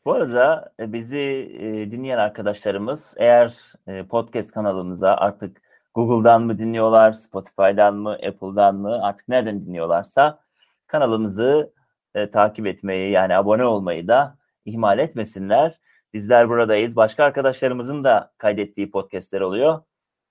bu 0.06 0.14
arada 0.14 0.74
e, 0.80 0.94
bizi 0.94 1.52
e, 1.60 1.92
dinleyen 1.92 2.18
arkadaşlarımız 2.18 3.14
eğer 3.18 3.74
e, 3.88 4.04
podcast 4.04 4.52
kanalımıza 4.52 5.14
artık 5.14 5.67
Google'dan 5.98 6.42
mı 6.42 6.60
dinliyorlar, 6.60 7.12
Spotify'dan 7.12 7.96
mı, 7.96 8.12
Apple'dan 8.12 8.76
mı 8.76 9.00
artık 9.04 9.28
nereden 9.28 9.66
dinliyorlarsa 9.66 10.40
kanalımızı 10.88 11.74
e, 12.16 12.32
takip 12.32 12.68
etmeyi 12.68 13.12
yani 13.12 13.36
abone 13.36 13.66
olmayı 13.66 14.08
da 14.08 14.38
ihmal 14.66 15.00
etmesinler. 15.00 15.80
Bizler 16.14 16.50
buradayız. 16.50 16.96
Başka 16.96 17.24
arkadaşlarımızın 17.24 18.04
da 18.04 18.32
kaydettiği 18.38 18.92
podcastler 18.92 19.42
oluyor. 19.42 19.82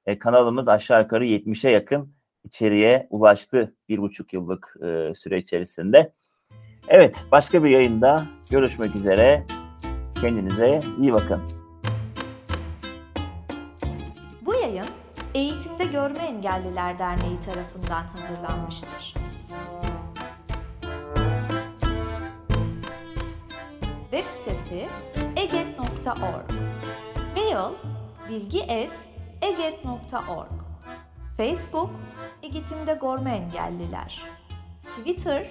E, 0.07 0.19
kanalımız 0.19 0.69
aşağı 0.69 1.03
yukarı 1.03 1.25
70'e 1.25 1.71
yakın 1.71 2.15
içeriye 2.45 3.07
ulaştı 3.11 3.75
bir 3.89 3.99
buçuk 3.99 4.33
yıllık 4.33 4.77
e, 4.83 5.15
süre 5.15 5.39
içerisinde. 5.39 6.13
Evet, 6.89 7.25
başka 7.33 7.65
bir 7.65 7.71
yayında 7.71 8.27
görüşmek 8.53 8.97
üzere. 8.97 9.47
Kendinize 10.21 10.81
iyi 11.01 11.13
bakın. 11.13 11.56
Görme 16.07 16.27
Engelliler 16.27 16.99
Derneği 16.99 17.41
tarafından 17.41 18.05
hazırlanmıştır. 18.05 19.13
Web 24.11 24.25
sitesi 24.25 24.89
eget.org 25.37 26.51
Mail 27.37 27.73
bilgi.eget.org 28.29 30.51
Facebook 31.37 31.91
Eğitimde 32.43 32.99
Görme 33.03 33.37
Engelliler. 33.37 34.23
Twitter 34.99 35.51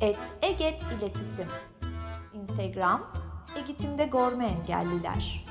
et 0.00 0.18
Eget 0.42 0.82
İletisim. 0.82 1.48
Instagram 2.32 3.02
Eğitimde 3.56 4.06
Görme 4.06 4.46
Engelliler 4.46 5.43